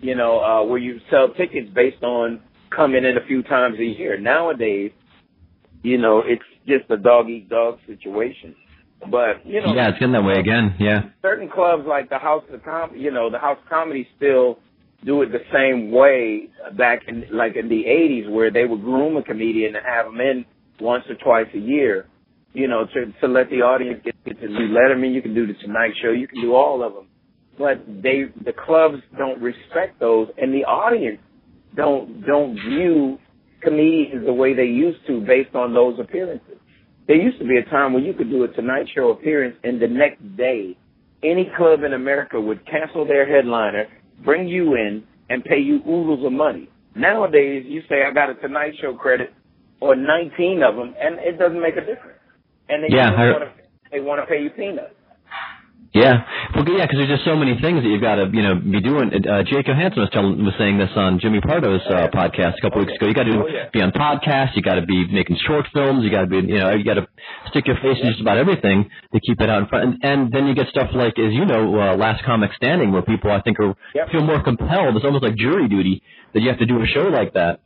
you 0.00 0.14
know, 0.14 0.40
uh, 0.40 0.64
where 0.64 0.78
you 0.78 1.00
sell 1.10 1.28
tickets 1.34 1.68
based 1.74 2.02
on 2.02 2.40
coming 2.74 3.04
in 3.04 3.16
a 3.16 3.26
few 3.26 3.42
times 3.42 3.78
a 3.78 3.84
year. 3.84 4.18
Nowadays, 4.18 4.92
you 5.82 5.98
know, 5.98 6.22
it's 6.24 6.42
just 6.66 6.90
a 6.90 6.96
dog 6.96 7.28
eat 7.28 7.48
dog 7.48 7.78
situation. 7.86 8.54
But 9.10 9.46
you 9.46 9.60
know, 9.60 9.74
Yeah, 9.74 9.90
it's 9.90 9.98
getting 9.98 10.12
that 10.12 10.24
way 10.24 10.38
again. 10.38 10.74
Yeah. 10.80 11.10
certain 11.22 11.48
clubs 11.48 11.84
like 11.86 12.08
the 12.08 12.18
House 12.18 12.44
of 12.52 12.62
Com, 12.64 12.96
you 12.96 13.10
know, 13.10 13.30
the 13.30 13.38
House 13.38 13.58
Comedy 13.68 14.08
still 14.16 14.58
do 15.04 15.22
it 15.22 15.30
the 15.32 15.44
same 15.52 15.90
way 15.90 16.48
back 16.76 17.02
in 17.06 17.24
like 17.32 17.56
in 17.56 17.68
the 17.68 17.84
'80s, 17.84 18.30
where 18.30 18.50
they 18.50 18.64
would 18.64 18.82
groom 18.82 19.16
a 19.16 19.22
comedian 19.22 19.76
and 19.76 19.84
have 19.86 20.06
them 20.06 20.20
in 20.20 20.44
once 20.80 21.04
or 21.08 21.16
twice 21.16 21.52
a 21.54 21.58
year, 21.58 22.06
you 22.52 22.68
know, 22.68 22.86
to 22.94 23.12
to 23.20 23.28
let 23.28 23.50
the 23.50 23.56
audience 23.62 24.00
get, 24.04 24.14
get 24.24 24.40
to 24.40 24.48
do 24.48 24.68
Letterman. 24.74 25.14
You 25.14 25.22
can 25.22 25.34
do 25.34 25.46
the 25.46 25.54
Tonight 25.54 25.92
Show. 26.02 26.10
You 26.10 26.28
can 26.28 26.40
do 26.40 26.54
all 26.54 26.82
of 26.82 26.94
them, 26.94 27.08
but 27.58 27.84
they 27.86 28.24
the 28.44 28.52
clubs 28.52 28.98
don't 29.16 29.40
respect 29.40 30.00
those, 30.00 30.28
and 30.38 30.52
the 30.52 30.64
audience 30.64 31.20
don't 31.74 32.24
don't 32.26 32.54
view 32.54 33.18
comedians 33.62 34.24
the 34.24 34.32
way 34.32 34.54
they 34.54 34.64
used 34.64 34.98
to 35.06 35.20
based 35.20 35.54
on 35.54 35.74
those 35.74 35.98
appearances. 35.98 36.56
There 37.06 37.16
used 37.16 37.38
to 37.38 37.46
be 37.46 37.56
a 37.56 37.70
time 37.70 37.92
when 37.92 38.04
you 38.04 38.12
could 38.12 38.30
do 38.30 38.42
a 38.44 38.48
Tonight 38.48 38.86
Show 38.94 39.10
appearance 39.10 39.56
and 39.62 39.80
the 39.80 39.86
next 39.86 40.20
day, 40.36 40.76
any 41.22 41.50
club 41.56 41.82
in 41.84 41.92
America 41.92 42.40
would 42.40 42.66
cancel 42.66 43.06
their 43.06 43.26
headliner, 43.26 43.86
bring 44.24 44.48
you 44.48 44.74
in, 44.74 45.04
and 45.28 45.44
pay 45.44 45.58
you 45.58 45.76
oodles 45.88 46.24
of 46.24 46.32
money. 46.32 46.68
Nowadays, 46.94 47.64
you 47.66 47.82
say, 47.88 48.02
I 48.04 48.12
got 48.12 48.30
a 48.30 48.34
Tonight 48.34 48.74
Show 48.80 48.94
credit, 48.94 49.32
or 49.80 49.94
19 49.94 50.62
of 50.62 50.76
them, 50.76 50.94
and 50.98 51.18
it 51.18 51.38
doesn't 51.38 51.60
make 51.60 51.76
a 51.76 51.84
difference. 51.84 52.18
And 52.68 52.82
they 52.82 52.88
Yeah, 52.96 53.10
I- 53.12 53.30
want 53.32 53.44
to 53.44 53.50
they 53.92 54.00
want 54.00 54.20
to 54.20 54.26
pay 54.26 54.42
you 54.42 54.50
peanuts. 54.50 54.95
Yeah, 55.94 56.24
well, 56.54 56.64
yeah, 56.68 56.84
because 56.84 56.98
there's 56.98 57.08
just 57.08 57.24
so 57.24 57.36
many 57.36 57.56
things 57.60 57.82
that 57.82 57.88
you've 57.88 58.02
got 58.02 58.16
to, 58.16 58.28
you 58.32 58.42
know, 58.42 58.56
be 58.56 58.80
doing. 58.80 59.08
Uh, 59.14 59.42
Jake 59.44 59.64
Johannsen 59.66 59.96
was 59.98 60.10
telling, 60.12 60.44
was 60.44 60.52
saying 60.58 60.76
this 60.78 60.90
on 60.96 61.18
Jimmy 61.20 61.40
Pardo's 61.40 61.80
uh, 61.88 62.08
podcast 62.12 62.58
a 62.58 62.60
couple 62.60 62.80
weeks 62.84 62.92
ago. 62.96 63.06
You 63.06 63.14
got 63.14 63.24
to 63.24 63.32
Oh, 63.40 63.46
yeah. 63.48 63.68
be 63.72 63.80
on 63.80 63.92
podcasts. 63.92 64.56
You 64.56 64.62
got 64.62 64.74
to 64.76 64.84
be 64.84 65.06
making 65.10 65.38
short 65.46 65.64
films. 65.72 66.04
You 66.04 66.10
got 66.10 66.22
to 66.22 66.26
be, 66.26 66.36
you 66.46 66.58
know, 66.58 66.72
you 66.74 66.84
got 66.84 66.94
to 67.00 67.06
stick 67.48 67.66
your 67.66 67.76
face 67.76 67.96
in 68.02 68.08
just 68.10 68.20
about 68.20 68.36
everything 68.36 68.90
to 69.14 69.20
keep 69.20 69.40
it 69.40 69.48
out 69.48 69.62
in 69.62 69.68
front. 69.68 69.84
And, 69.84 70.04
and 70.04 70.32
then 70.32 70.46
you 70.46 70.54
get 70.54 70.68
stuff 70.68 70.90
like, 70.92 71.18
as 71.18 71.32
you 71.32 71.46
know, 71.46 71.64
uh, 71.80 71.96
Last 71.96 72.24
Comic 72.24 72.50
Standing, 72.56 72.92
where 72.92 73.02
people 73.02 73.30
I 73.30 73.40
think 73.40 73.58
are 73.60 73.74
Yep. 73.94 74.10
feel 74.10 74.22
more 74.22 74.42
compelled. 74.42 74.96
It's 74.96 75.04
almost 75.04 75.24
like 75.24 75.36
jury 75.36 75.68
duty 75.68 76.02
that 76.34 76.40
you 76.40 76.48
have 76.48 76.58
to 76.58 76.66
do 76.66 76.82
a 76.82 76.86
show 76.86 77.08
like 77.08 77.32
that. 77.34 77.60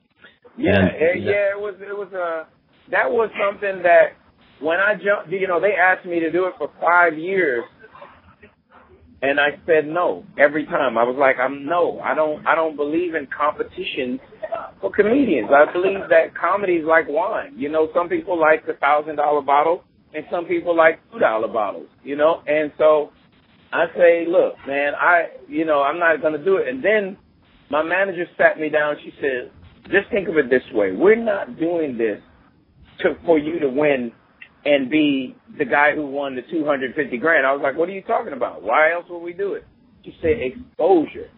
Yeah, 0.56 0.78
And- 0.78 0.88
eh, 0.90 1.14
yeah, 1.18 1.56
it 1.56 1.60
was 1.60 1.74
it 1.80 1.96
was 1.96 2.12
uh 2.12 2.44
that 2.90 3.10
was 3.10 3.30
something 3.40 3.82
that 3.82 4.12
when 4.60 4.78
I 4.78 4.94
jumped, 4.94 5.32
you 5.32 5.48
know, 5.48 5.58
they 5.58 5.72
asked 5.74 6.04
me 6.04 6.20
to 6.20 6.30
do 6.30 6.44
it 6.46 6.54
for 6.58 6.70
five 6.80 7.16
years, 7.16 7.64
and 9.22 9.38
I 9.38 9.50
said 9.66 9.86
no 9.86 10.24
every 10.38 10.64
time. 10.64 10.96
I 10.96 11.04
was 11.04 11.16
like, 11.18 11.36
I'm 11.38 11.66
no, 11.66 12.00
I 12.00 12.14
don't, 12.14 12.46
I 12.46 12.54
don't 12.54 12.76
believe 12.76 13.14
in 13.14 13.26
competition 13.26 14.18
for 14.80 14.90
comedians. 14.90 15.50
I 15.52 15.70
believe 15.72 16.08
that 16.08 16.34
comedy 16.38 16.74
is 16.74 16.86
like 16.86 17.06
wine. 17.08 17.54
You 17.56 17.68
know, 17.68 17.88
some 17.94 18.08
people 18.08 18.40
like 18.40 18.66
the 18.66 18.74
thousand 18.74 19.16
dollar 19.16 19.42
bottle, 19.42 19.84
and 20.14 20.24
some 20.30 20.46
people 20.46 20.76
like 20.76 21.00
two 21.12 21.18
dollar 21.18 21.48
bottles. 21.48 21.88
You 22.02 22.16
know, 22.16 22.42
and 22.46 22.72
so 22.78 23.10
I 23.72 23.86
say, 23.96 24.24
look, 24.26 24.54
man, 24.66 24.94
I, 24.98 25.26
you 25.48 25.64
know, 25.64 25.82
I'm 25.82 25.98
not 25.98 26.22
gonna 26.22 26.42
do 26.42 26.56
it. 26.56 26.68
And 26.68 26.82
then 26.82 27.18
my 27.70 27.82
manager 27.82 28.24
sat 28.38 28.58
me 28.58 28.70
down. 28.70 28.96
She 29.04 29.12
said, 29.20 29.52
just 29.92 30.10
think 30.10 30.28
of 30.28 30.36
it 30.38 30.48
this 30.48 30.62
way: 30.72 30.92
we're 30.92 31.22
not 31.22 31.58
doing 31.58 31.98
this 31.98 32.20
to 33.00 33.16
for 33.26 33.38
you 33.38 33.58
to 33.60 33.68
win 33.68 34.12
and 34.64 34.90
be 34.90 35.36
the 35.58 35.64
guy 35.64 35.94
who 35.94 36.06
won 36.06 36.36
the 36.36 36.42
250 36.50 37.16
grand. 37.18 37.46
I 37.46 37.52
was 37.52 37.60
like, 37.62 37.76
what 37.76 37.88
are 37.88 37.92
you 37.92 38.02
talking 38.02 38.32
about? 38.32 38.62
Why 38.62 38.92
else 38.92 39.06
would 39.08 39.20
we 39.20 39.32
do 39.32 39.54
it? 39.54 39.64
She 40.04 40.14
said, 40.20 40.36
exposure. 40.40 41.28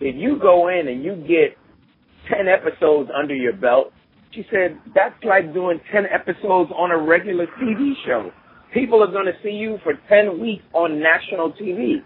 If 0.00 0.16
you 0.16 0.38
go 0.40 0.68
in 0.68 0.88
and 0.88 1.02
you 1.04 1.16
get 1.16 1.56
10 2.28 2.46
episodes 2.48 3.10
under 3.16 3.34
your 3.34 3.52
belt, 3.52 3.92
she 4.32 4.44
said, 4.50 4.78
that's 4.94 5.22
like 5.24 5.52
doing 5.52 5.80
10 5.92 6.04
episodes 6.06 6.70
on 6.76 6.90
a 6.90 6.98
regular 6.98 7.46
TV 7.60 7.92
show. 8.06 8.30
People 8.72 9.02
are 9.02 9.10
going 9.10 9.26
to 9.26 9.36
see 9.42 9.50
you 9.50 9.78
for 9.82 9.92
10 10.08 10.40
weeks 10.40 10.64
on 10.72 11.00
national 11.00 11.52
TV. 11.52 11.96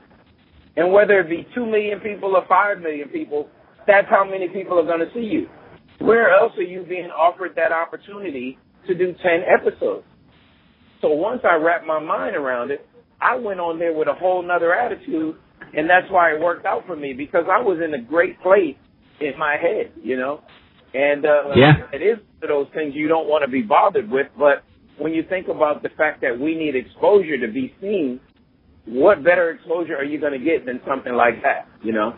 And 0.77 0.93
whether 0.93 1.21
it 1.21 1.31
be 1.31 1.47
2 1.55 1.65
million 1.65 2.01
people 2.01 2.35
or 2.35 2.45
5 2.49 2.81
million 2.81 3.09
people, 3.09 3.49
that's 3.87 4.09
how 4.11 4.25
many 4.25 4.49
people 4.49 4.79
are 4.79 4.85
going 4.85 5.01
to 5.01 5.13
see 5.15 5.21
you. 5.21 5.49
Where 5.99 6.35
else 6.35 6.53
are 6.59 6.63
you 6.63 6.85
being 6.87 7.09
offered 7.11 7.53
that 7.57 7.73
opportunity 7.73 8.59
to 8.87 8.95
do 8.95 9.15
10 9.15 9.17
episodes? 9.49 10.05
So 11.01 11.09
once 11.11 11.41
I 11.45 11.57
wrapped 11.57 11.87
my 11.87 11.99
mind 11.99 12.37
around 12.37 12.71
it, 12.71 12.87
I 13.21 13.37
went 13.37 13.61
on 13.61 13.79
there 13.79 13.93
with 13.93 14.09
a 14.09 14.15
whole 14.15 14.43
nother 14.43 14.75
attitude, 14.75 15.37
and 15.77 15.89
that's 15.89 16.11
why 16.11 16.33
it 16.35 16.41
worked 16.41 16.67
out 16.67 16.87
for 16.87 16.97
me 16.97 17.13
because 17.13 17.45
I 17.51 17.61
was 17.61 17.79
in 17.85 17.95
a 17.95 18.03
great 18.03 18.41
place 18.43 18.77
in 19.21 19.39
my 19.39 19.57
head, 19.57 19.93
you 20.03 20.17
know. 20.17 20.43
And 20.95 21.25
uh, 21.25 21.43
Yeah. 21.55 21.73
it 21.93 22.03
is 22.03 22.19
one 22.41 22.43
of 22.43 22.49
those 22.49 22.75
things 22.75 22.95
you 22.95 23.09
don't 23.09 23.29
want 23.29 23.45
to 23.45 23.51
be 23.51 23.63
bothered 23.63 24.11
with, 24.11 24.29
but 24.39 24.65
when 24.99 25.13
you 25.13 25.23
think 25.29 25.49
about 25.49 25.83
the 25.83 25.91
fact 25.91 26.21
that 26.23 26.39
we 26.39 26.55
need 26.55 26.75
exposure 26.75 27.39
to 27.39 27.53
be 27.53 27.75
seen, 27.81 28.21
what 28.87 29.23
better 29.25 29.51
exposure 29.51 29.97
are 29.97 30.05
you 30.05 30.19
going 30.21 30.33
to 30.33 30.39
get 30.39 30.65
than 30.65 30.81
something 30.87 31.15
like 31.15 31.43
that, 31.43 31.67
you 31.83 31.93
know? 31.93 32.15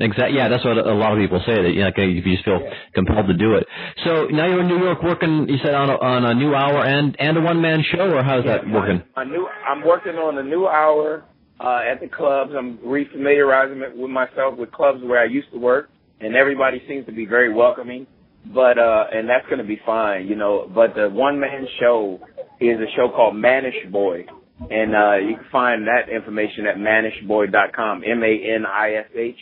Exactly. 0.00 0.36
Yeah, 0.36 0.48
that's 0.48 0.64
what 0.64 0.76
a 0.76 0.94
lot 0.94 1.12
of 1.12 1.18
people 1.18 1.40
say. 1.46 1.54
That 1.54 1.70
you 1.70 1.80
know, 1.80 1.86
like, 1.86 1.98
you 1.98 2.22
just 2.22 2.44
feel 2.44 2.60
compelled 2.94 3.28
to 3.28 3.34
do 3.34 3.54
it. 3.54 3.66
So 4.04 4.26
now 4.26 4.46
you're 4.46 4.60
in 4.60 4.68
New 4.68 4.82
York 4.82 5.02
working. 5.02 5.46
You 5.48 5.58
said 5.62 5.74
on 5.74 5.90
a, 5.90 5.94
on 5.94 6.24
a 6.24 6.34
new 6.34 6.54
hour 6.54 6.84
and 6.84 7.16
and 7.18 7.38
a 7.38 7.40
one 7.40 7.60
man 7.60 7.84
show, 7.94 8.10
or 8.10 8.22
how's 8.22 8.44
that 8.44 8.68
working? 8.68 9.02
My 9.16 9.24
new, 9.24 9.48
I'm 9.66 9.84
working 9.84 10.14
on 10.14 10.38
a 10.38 10.42
new 10.42 10.66
hour 10.66 11.24
uh, 11.60 11.80
at 11.90 12.00
the 12.00 12.08
clubs. 12.08 12.52
I'm 12.56 12.78
refamiliarizing 12.78 13.82
it 13.82 13.96
with 13.96 14.10
myself 14.10 14.58
with 14.58 14.72
clubs 14.72 15.00
where 15.02 15.20
I 15.20 15.26
used 15.26 15.50
to 15.52 15.58
work, 15.58 15.90
and 16.20 16.34
everybody 16.34 16.82
seems 16.88 17.06
to 17.06 17.12
be 17.12 17.26
very 17.26 17.52
welcoming. 17.52 18.06
But 18.52 18.78
uh, 18.78 19.04
and 19.12 19.28
that's 19.28 19.46
going 19.46 19.58
to 19.58 19.64
be 19.64 19.80
fine, 19.86 20.26
you 20.26 20.36
know. 20.36 20.70
But 20.72 20.94
the 20.94 21.08
one 21.08 21.40
man 21.40 21.66
show 21.80 22.20
is 22.60 22.78
a 22.78 22.90
show 22.96 23.08
called 23.08 23.34
Manish 23.34 23.90
Boy, 23.90 24.26
and 24.70 24.94
uh, 24.94 25.16
you 25.16 25.36
can 25.36 25.46
find 25.50 25.86
that 25.86 26.12
information 26.14 26.66
at 26.66 26.76
manishboy.com. 26.76 28.02
M 28.04 28.22
A 28.22 28.54
N 28.54 28.66
I 28.66 28.96
S 28.96 29.06
H 29.16 29.36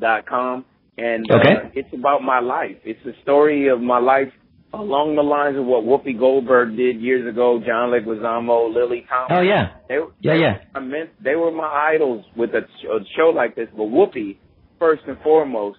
dot 0.00 0.26
com. 0.26 0.64
And 0.96 1.28
uh, 1.30 1.38
it's 1.74 1.92
about 1.92 2.22
my 2.22 2.38
life. 2.40 2.76
It's 2.84 3.00
the 3.04 3.14
story 3.22 3.68
of 3.68 3.80
my 3.80 3.98
life 3.98 4.32
along 4.72 5.16
the 5.16 5.22
lines 5.22 5.56
of 5.56 5.64
what 5.64 5.84
Whoopi 5.84 6.18
Goldberg 6.18 6.76
did 6.76 7.00
years 7.00 7.28
ago, 7.28 7.60
John 7.64 7.90
Leguizamo, 7.90 8.72
Lily 8.74 9.06
Tomlin. 9.08 9.38
Oh 9.38 9.40
yeah, 9.40 9.76
They, 9.88 9.98
yeah, 10.20 10.34
yeah. 10.34 10.58
I 10.74 10.80
meant 10.80 11.10
they 11.22 11.36
were 11.36 11.50
my 11.50 11.92
idols 11.94 12.24
with 12.36 12.50
a, 12.50 12.58
a 12.92 12.98
show 13.16 13.32
like 13.34 13.56
this. 13.56 13.68
But 13.76 13.84
Whoopi, 13.86 14.36
first 14.78 15.02
and 15.06 15.18
foremost, 15.22 15.78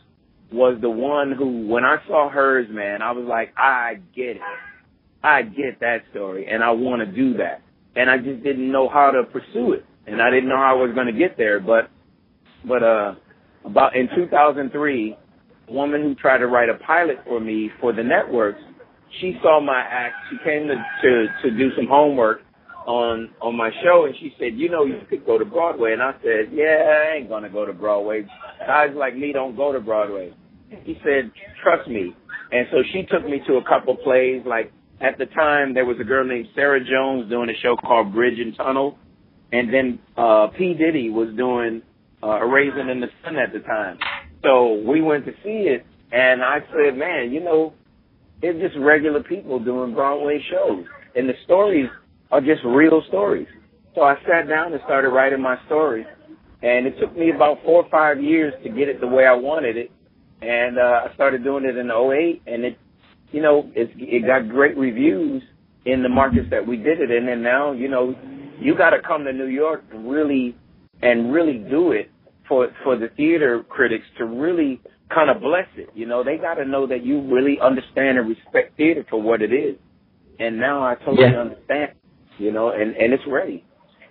was 0.52 0.78
the 0.82 0.90
one 0.90 1.32
who, 1.32 1.68
when 1.68 1.84
I 1.84 1.98
saw 2.08 2.30
hers, 2.30 2.68
man, 2.70 3.02
I 3.02 3.12
was 3.12 3.26
like, 3.28 3.54
I 3.58 3.96
get 4.16 4.38
it. 4.38 4.42
I 5.24 5.42
get 5.42 5.80
that 5.80 6.04
story, 6.12 6.48
and 6.48 6.64
I 6.64 6.72
want 6.72 7.02
to 7.02 7.12
do 7.12 7.38
that. 7.38 7.62
And 7.96 8.10
I 8.10 8.18
just 8.18 8.44
didn't 8.44 8.72
know 8.72 8.88
how 8.88 9.12
to 9.12 9.24
pursue 9.24 9.74
it, 9.74 9.86
and 10.06 10.22
I 10.22 10.30
didn't 10.30 10.50
know 10.50 10.58
how 10.58 10.78
I 10.78 10.82
was 10.82 10.94
going 10.94 11.08
to 11.08 11.18
get 11.18 11.36
there. 11.36 11.60
But, 11.60 11.90
but 12.64 12.84
uh, 12.84 13.16
about 13.66 13.96
in 13.96 14.08
2003, 14.16 15.18
a 15.68 15.72
woman 15.72 16.02
who 16.02 16.16
tried 16.16 16.40
to 16.40 16.48
write 16.48 16.70
a 16.70 16.76
pilot 16.86 17.18
for 17.26 17.40
me 17.40 17.70
for 17.82 17.94
the 17.94 18.04
networks, 18.04 18.60
she 19.20 19.38
saw 19.42 19.60
my 19.60 19.80
act. 19.80 20.16
She 20.30 20.38
came 20.44 20.68
to 20.68 20.76
to, 20.76 21.28
to 21.44 21.58
do 21.58 21.70
some 21.76 21.88
homework 21.88 22.42
on 22.86 23.30
on 23.42 23.56
my 23.56 23.72
show, 23.84 24.06
and 24.06 24.16
she 24.20 24.34
said, 24.40 24.54
"You 24.56 24.70
know, 24.70 24.86
you 24.86 25.00
could 25.10 25.26
go 25.26 25.38
to 25.38 25.46
Broadway." 25.46 25.94
And 25.94 26.02
I 26.02 26.14
said, 26.22 26.52
"Yeah, 26.52 27.12
I 27.12 27.16
ain't 27.18 27.30
gonna 27.30 27.50
go 27.50 27.66
to 27.66 27.74
Broadway. 27.74 28.26
Guys 28.66 28.92
like 28.96 29.16
me 29.16 29.32
don't 29.34 29.56
go 29.56 29.72
to 29.72 29.80
Broadway." 29.80 30.34
He 30.84 31.00
said, 31.04 31.32
"Trust 31.64 31.90
me." 31.90 32.16
And 32.52 32.68
so 32.72 32.84
she 32.94 33.04
took 33.04 33.26
me 33.26 33.42
to 33.48 33.56
a 33.56 33.64
couple 33.64 33.96
plays. 33.96 34.44
Like 34.46 34.72
at 35.02 35.18
the 35.18 35.26
time, 35.28 35.74
there 35.74 35.86
was 35.86 35.98
a 36.00 36.04
girl 36.04 36.26
named 36.26 36.48
Sarah 36.54 36.84
Jones 36.84 37.30
doing 37.30 37.50
a 37.50 37.56
show 37.62 37.76
called 37.76 38.14
Bridge 38.14 38.40
and 38.40 38.56
Tunnel, 38.56 38.98
and 39.52 39.74
then 39.74 40.00
uh 40.18 40.48
P 40.48 40.74
Diddy 40.74 41.10
was 41.10 41.30
doing 41.36 41.82
uh, 42.26 42.42
A 42.42 42.48
Raisin 42.48 42.90
in 42.90 43.00
the 43.00 43.08
Sun 43.24 43.38
at 43.38 43.54
the 43.54 43.60
time. 43.60 44.00
So 44.44 44.82
we 44.86 45.02
went 45.02 45.26
to 45.26 45.32
see 45.44 45.70
it, 45.70 45.86
and 46.12 46.44
I 46.44 46.60
said, 46.74 46.98
"Man, 46.98 47.32
you 47.32 47.42
know." 47.42 47.74
it's 48.42 48.60
just 48.60 48.76
regular 48.84 49.24
people 49.24 49.60
doing 49.60 49.94
Broadway 49.94 50.44
shows. 50.52 50.86
And 51.16 51.30
the 51.30 51.34
stories 51.44 51.90
are 52.32 52.42
just 52.42 52.64
real 52.66 53.02
stories. 53.08 53.48
So 53.94 54.02
I 54.02 54.16
sat 54.28 54.48
down 54.48 54.74
and 54.74 54.82
started 54.86 55.10
writing 55.10 55.42
my 55.42 55.58
story. 55.66 56.06
And 56.62 56.88
it 56.88 57.00
took 57.00 57.16
me 57.18 57.32
about 57.32 57.64
four 57.64 57.84
or 57.84 57.90
five 57.90 58.22
years 58.22 58.54
to 58.64 58.70
get 58.70 58.90
it 58.90 59.00
the 59.00 59.08
way 59.08 59.26
I 59.26 59.34
wanted 59.34 59.78
it. 59.78 59.92
And 60.42 60.78
uh, 60.78 61.08
I 61.10 61.14
started 61.14 61.44
doing 61.44 61.64
it 61.64 61.78
in 61.78 61.90
'08, 61.90 62.42
and 62.46 62.66
it, 62.66 62.78
you 63.32 63.42
know, 63.42 63.72
it, 63.74 63.90
it 63.96 64.28
got 64.28 64.50
great 64.50 64.78
reviews 64.78 65.42
in 65.86 66.04
the 66.04 66.10
markets 66.10 66.48
that 66.52 66.68
we 66.68 66.78
did 66.78 67.00
it 67.00 67.10
in. 67.10 67.30
And 67.30 67.42
now, 67.42 67.72
you 67.72 67.88
know, 67.88 68.16
you 68.60 68.78
got 68.78 68.90
to 68.92 69.02
come 69.02 69.24
to 69.24 69.34
New 69.34 69.48
York 69.48 69.84
and 69.92 70.10
really, 70.10 70.56
and 71.02 71.34
really 71.34 71.58
do 71.58 71.94
it 71.94 72.12
for 72.48 72.70
for 72.84 72.98
the 72.98 73.10
theater 73.10 73.64
critics 73.70 74.06
to 74.18 74.26
really 74.26 74.82
kind 75.14 75.30
of 75.30 75.42
bless 75.42 75.68
it. 75.78 75.90
You 75.94 76.06
know, 76.06 76.24
they 76.24 76.38
got 76.38 76.56
to 76.56 76.66
know 76.66 76.88
that 76.88 77.06
you 77.06 77.22
really 77.22 77.60
understand 77.62 78.18
and 78.18 78.28
respect 78.30 78.76
theater 78.78 79.06
for 79.10 79.22
what 79.22 79.42
it 79.42 79.54
is. 79.54 79.76
And 80.40 80.58
now 80.60 80.84
I 80.84 80.96
totally 80.96 81.24
Yeah. 81.32 81.40
understand. 81.42 81.92
You 82.38 82.52
know, 82.52 82.70
and 82.70 82.96
and 82.98 83.14
it's 83.14 83.24
ready. 83.28 83.64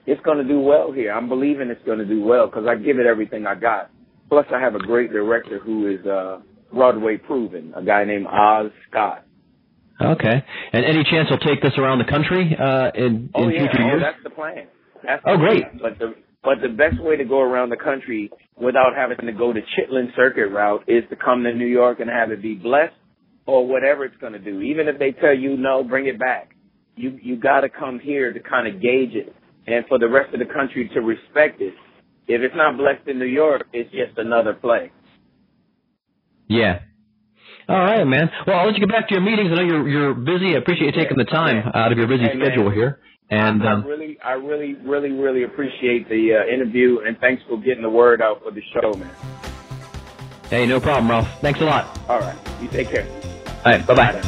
It's 0.06 0.20
going 0.22 0.38
to 0.38 0.44
do 0.44 0.60
well 0.60 0.92
here. 0.92 1.12
I'm 1.12 1.28
believing 1.28 1.68
it's 1.70 1.82
going 1.84 1.98
to 1.98 2.04
do 2.04 2.22
well 2.22 2.46
because 2.46 2.66
I 2.66 2.74
give 2.76 2.98
it 2.98 3.06
everything 3.06 3.46
I 3.46 3.54
got. 3.54 3.90
Plus, 4.28 4.46
I 4.54 4.60
have 4.60 4.74
a 4.74 4.78
great 4.78 5.10
director 5.12 5.58
who 5.58 5.86
is 5.88 6.04
uh, 6.06 6.40
Broadway 6.72 7.16
proven, 7.18 7.72
a 7.76 7.82
guy 7.82 8.04
named 8.04 8.26
Oz 8.26 8.70
Scott. 8.90 9.24
Okay. 10.00 10.44
And 10.72 10.84
any 10.84 11.04
chance 11.04 11.28
you'll 11.30 11.38
take 11.38 11.62
this 11.62 11.72
around 11.78 11.98
the 11.98 12.04
country 12.10 12.56
uh, 12.58 12.90
in 12.94 13.30
Oh 13.34 13.44
in 13.44 13.50
yeah, 13.50 13.58
future 13.60 13.82
oh, 13.82 13.86
years? 13.86 14.02
that's 14.02 14.22
the 14.24 14.30
plan. 14.30 14.66
That's 15.04 15.22
Oh, 15.26 15.32
the 15.32 15.38
great. 15.38 15.62
plan. 15.62 15.78
But 15.80 15.98
the 15.98 16.14
but 16.44 16.60
the 16.62 16.68
best 16.68 17.00
way 17.02 17.16
to 17.16 17.24
go 17.24 17.40
around 17.40 17.70
the 17.70 17.76
country 17.76 18.30
without 18.60 18.94
having 18.94 19.16
to 19.26 19.32
go 19.32 19.52
the 19.52 19.60
Chitlin 19.60 20.14
Circuit 20.14 20.48
route 20.48 20.84
is 20.86 21.02
to 21.10 21.16
come 21.16 21.42
to 21.44 21.52
New 21.54 21.66
York 21.66 22.00
and 22.00 22.10
have 22.10 22.30
it 22.30 22.42
be 22.42 22.54
blessed 22.54 22.94
or 23.46 23.66
whatever 23.66 24.04
it's 24.04 24.16
going 24.18 24.32
to 24.34 24.38
do. 24.38 24.60
Even 24.60 24.88
if 24.88 24.98
they 24.98 25.12
tell 25.12 25.34
you 25.36 25.56
no, 25.56 25.82
bring 25.84 26.06
it 26.06 26.18
back. 26.18 26.50
You 26.96 27.18
you 27.22 27.36
got 27.36 27.60
to 27.62 27.68
come 27.68 27.98
here 27.98 28.32
to 28.32 28.40
kind 28.40 28.68
of 28.68 28.80
gauge 28.80 29.14
it, 29.14 29.34
and 29.66 29.84
for 29.88 29.98
the 29.98 30.08
rest 30.08 30.32
of 30.32 30.38
the 30.38 30.46
country 30.46 30.88
to 30.94 31.00
respect 31.00 31.60
it. 31.60 31.74
If 32.28 32.40
it's 32.40 32.54
not 32.56 32.76
blessed 32.78 33.08
in 33.08 33.18
New 33.18 33.26
York, 33.26 33.66
it's 33.72 33.90
just 33.90 34.16
another 34.16 34.54
play. 34.54 34.92
Yeah. 36.48 36.80
All 37.68 37.78
right, 37.80 38.04
man. 38.04 38.30
Well, 38.46 38.58
I'll 38.58 38.66
let 38.66 38.74
you 38.74 38.80
get 38.80 38.90
back 38.90 39.08
to 39.08 39.14
your 39.14 39.22
meetings. 39.22 39.50
I 39.52 39.56
know 39.56 39.62
you're 39.62 39.88
you're 39.88 40.14
busy. 40.14 40.54
I 40.54 40.58
appreciate 40.58 40.94
you 40.94 41.00
taking 41.02 41.16
the 41.16 41.24
time 41.24 41.64
out 41.74 41.92
of 41.92 41.98
your 41.98 42.06
busy 42.06 42.24
Hey, 42.24 42.34
man. 42.34 42.46
schedule 42.46 42.70
here. 42.70 43.00
And 43.30 43.62
I, 43.62 43.72
um, 43.72 43.82
I 43.82 43.86
really, 43.86 44.18
I 44.22 44.32
really, 44.32 44.74
really, 44.74 45.12
really 45.12 45.44
appreciate 45.44 46.08
the 46.08 46.34
uh, 46.34 46.46
interview, 46.52 47.00
and 47.06 47.18
thanks 47.18 47.42
for 47.48 47.58
getting 47.58 47.82
the 47.82 47.90
word 47.90 48.20
out 48.20 48.42
for 48.42 48.50
the 48.50 48.62
show, 48.72 48.92
man. 48.94 49.10
hey, 50.50 50.66
no 50.66 50.80
problem, 50.80 51.10
Ralph. 51.10 51.28
Thanks 51.40 51.60
a 51.60 51.64
lot. 51.64 51.98
All 52.08 52.20
right, 52.20 52.36
you 52.60 52.68
take 52.68 52.90
care. 52.90 53.08
All 53.64 53.72
right, 53.72 53.86
bye 53.86 53.94
bye. 53.94 54.20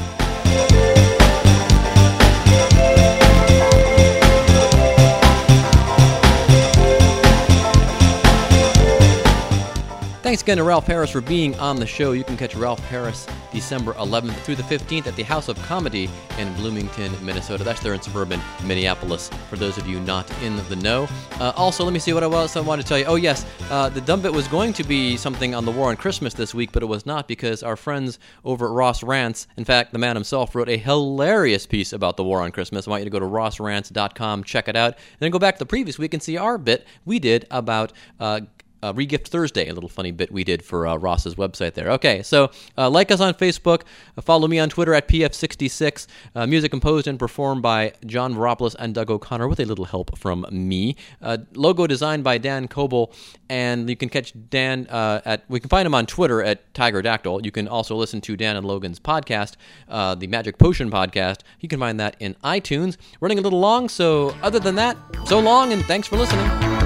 Thanks 10.26 10.42
again 10.42 10.56
to 10.56 10.64
Ralph 10.64 10.88
Harris 10.88 11.12
for 11.12 11.20
being 11.20 11.54
on 11.60 11.76
the 11.76 11.86
show. 11.86 12.10
You 12.10 12.24
can 12.24 12.36
catch 12.36 12.56
Ralph 12.56 12.80
Harris 12.88 13.28
December 13.52 13.92
11th 13.92 14.34
through 14.38 14.56
the 14.56 14.64
15th 14.64 15.06
at 15.06 15.14
the 15.14 15.22
House 15.22 15.46
of 15.46 15.56
Comedy 15.62 16.10
in 16.36 16.52
Bloomington, 16.54 17.12
Minnesota. 17.24 17.62
That's 17.62 17.80
there 17.80 17.94
in 17.94 18.02
suburban 18.02 18.40
Minneapolis, 18.64 19.28
for 19.48 19.54
those 19.54 19.78
of 19.78 19.86
you 19.86 20.00
not 20.00 20.28
in 20.42 20.56
the 20.68 20.74
know. 20.74 21.06
Uh, 21.38 21.52
also, 21.54 21.84
let 21.84 21.92
me 21.92 22.00
see 22.00 22.12
what 22.12 22.24
else 22.24 22.56
I 22.56 22.60
want 22.60 22.82
to 22.82 22.88
tell 22.88 22.98
you. 22.98 23.04
Oh, 23.04 23.14
yes, 23.14 23.46
uh, 23.70 23.88
the 23.88 24.00
dumb 24.00 24.20
bit 24.20 24.32
was 24.32 24.48
going 24.48 24.72
to 24.72 24.82
be 24.82 25.16
something 25.16 25.54
on 25.54 25.64
the 25.64 25.70
war 25.70 25.90
on 25.90 25.96
Christmas 25.96 26.34
this 26.34 26.52
week, 26.52 26.72
but 26.72 26.82
it 26.82 26.86
was 26.86 27.06
not 27.06 27.28
because 27.28 27.62
our 27.62 27.76
friends 27.76 28.18
over 28.44 28.66
at 28.66 28.72
Ross 28.72 29.04
Rants, 29.04 29.46
in 29.56 29.64
fact, 29.64 29.92
the 29.92 29.98
man 30.00 30.16
himself, 30.16 30.56
wrote 30.56 30.68
a 30.68 30.76
hilarious 30.76 31.68
piece 31.68 31.92
about 31.92 32.16
the 32.16 32.24
war 32.24 32.42
on 32.42 32.50
Christmas. 32.50 32.88
I 32.88 32.90
want 32.90 33.02
you 33.02 33.08
to 33.08 33.10
go 33.10 33.20
to 33.20 33.26
rossrants.com, 33.26 34.42
check 34.42 34.66
it 34.66 34.74
out, 34.74 34.94
and 34.94 35.20
then 35.20 35.30
go 35.30 35.38
back 35.38 35.54
to 35.54 35.60
the 35.60 35.66
previous 35.66 36.00
week 36.00 36.14
and 36.14 36.22
see 36.22 36.36
our 36.36 36.58
bit 36.58 36.84
we 37.04 37.20
did 37.20 37.46
about. 37.48 37.92
Uh, 38.18 38.40
uh, 38.86 38.92
Regift 38.92 39.28
Thursday, 39.28 39.68
a 39.68 39.74
little 39.74 39.88
funny 39.88 40.12
bit 40.12 40.30
we 40.30 40.44
did 40.44 40.64
for 40.64 40.86
uh, 40.86 40.96
Ross's 40.96 41.34
website 41.34 41.74
there. 41.74 41.90
Okay, 41.92 42.22
so 42.22 42.50
uh, 42.78 42.88
like 42.88 43.10
us 43.10 43.20
on 43.20 43.34
Facebook, 43.34 43.82
uh, 44.16 44.22
follow 44.22 44.46
me 44.46 44.58
on 44.58 44.68
Twitter 44.68 44.94
at 44.94 45.08
PF66. 45.08 46.06
Uh, 46.34 46.46
music 46.46 46.70
composed 46.70 47.06
and 47.06 47.18
performed 47.18 47.62
by 47.62 47.92
John 48.04 48.34
Varopoulos 48.34 48.76
and 48.78 48.94
Doug 48.94 49.10
O'Connor 49.10 49.48
with 49.48 49.58
a 49.58 49.64
little 49.64 49.86
help 49.86 50.16
from 50.16 50.46
me. 50.50 50.96
Uh, 51.20 51.38
logo 51.54 51.86
designed 51.86 52.22
by 52.22 52.38
Dan 52.38 52.68
Coble, 52.68 53.12
and 53.48 53.90
you 53.90 53.96
can 53.96 54.08
catch 54.08 54.32
Dan 54.50 54.86
at, 54.86 55.44
we 55.48 55.58
can 55.58 55.68
find 55.68 55.86
him 55.86 55.94
on 55.94 56.06
Twitter 56.06 56.42
at 56.42 56.72
Tiger 56.74 57.02
Dactyl. 57.02 57.44
You 57.44 57.50
can 57.50 57.66
also 57.66 57.96
listen 57.96 58.20
to 58.22 58.36
Dan 58.36 58.56
and 58.56 58.66
Logan's 58.66 59.00
podcast, 59.00 59.56
the 59.88 60.26
Magic 60.28 60.58
Potion 60.58 60.90
podcast. 60.90 61.40
You 61.60 61.68
can 61.68 61.80
find 61.80 61.98
that 61.98 62.16
in 62.20 62.34
iTunes. 62.44 62.96
Running 63.20 63.38
a 63.38 63.42
little 63.42 63.60
long, 63.60 63.88
so 63.88 64.34
other 64.42 64.60
than 64.60 64.76
that, 64.76 64.96
so 65.26 65.40
long, 65.40 65.72
and 65.72 65.84
thanks 65.86 66.06
for 66.06 66.16
listening. 66.16 66.85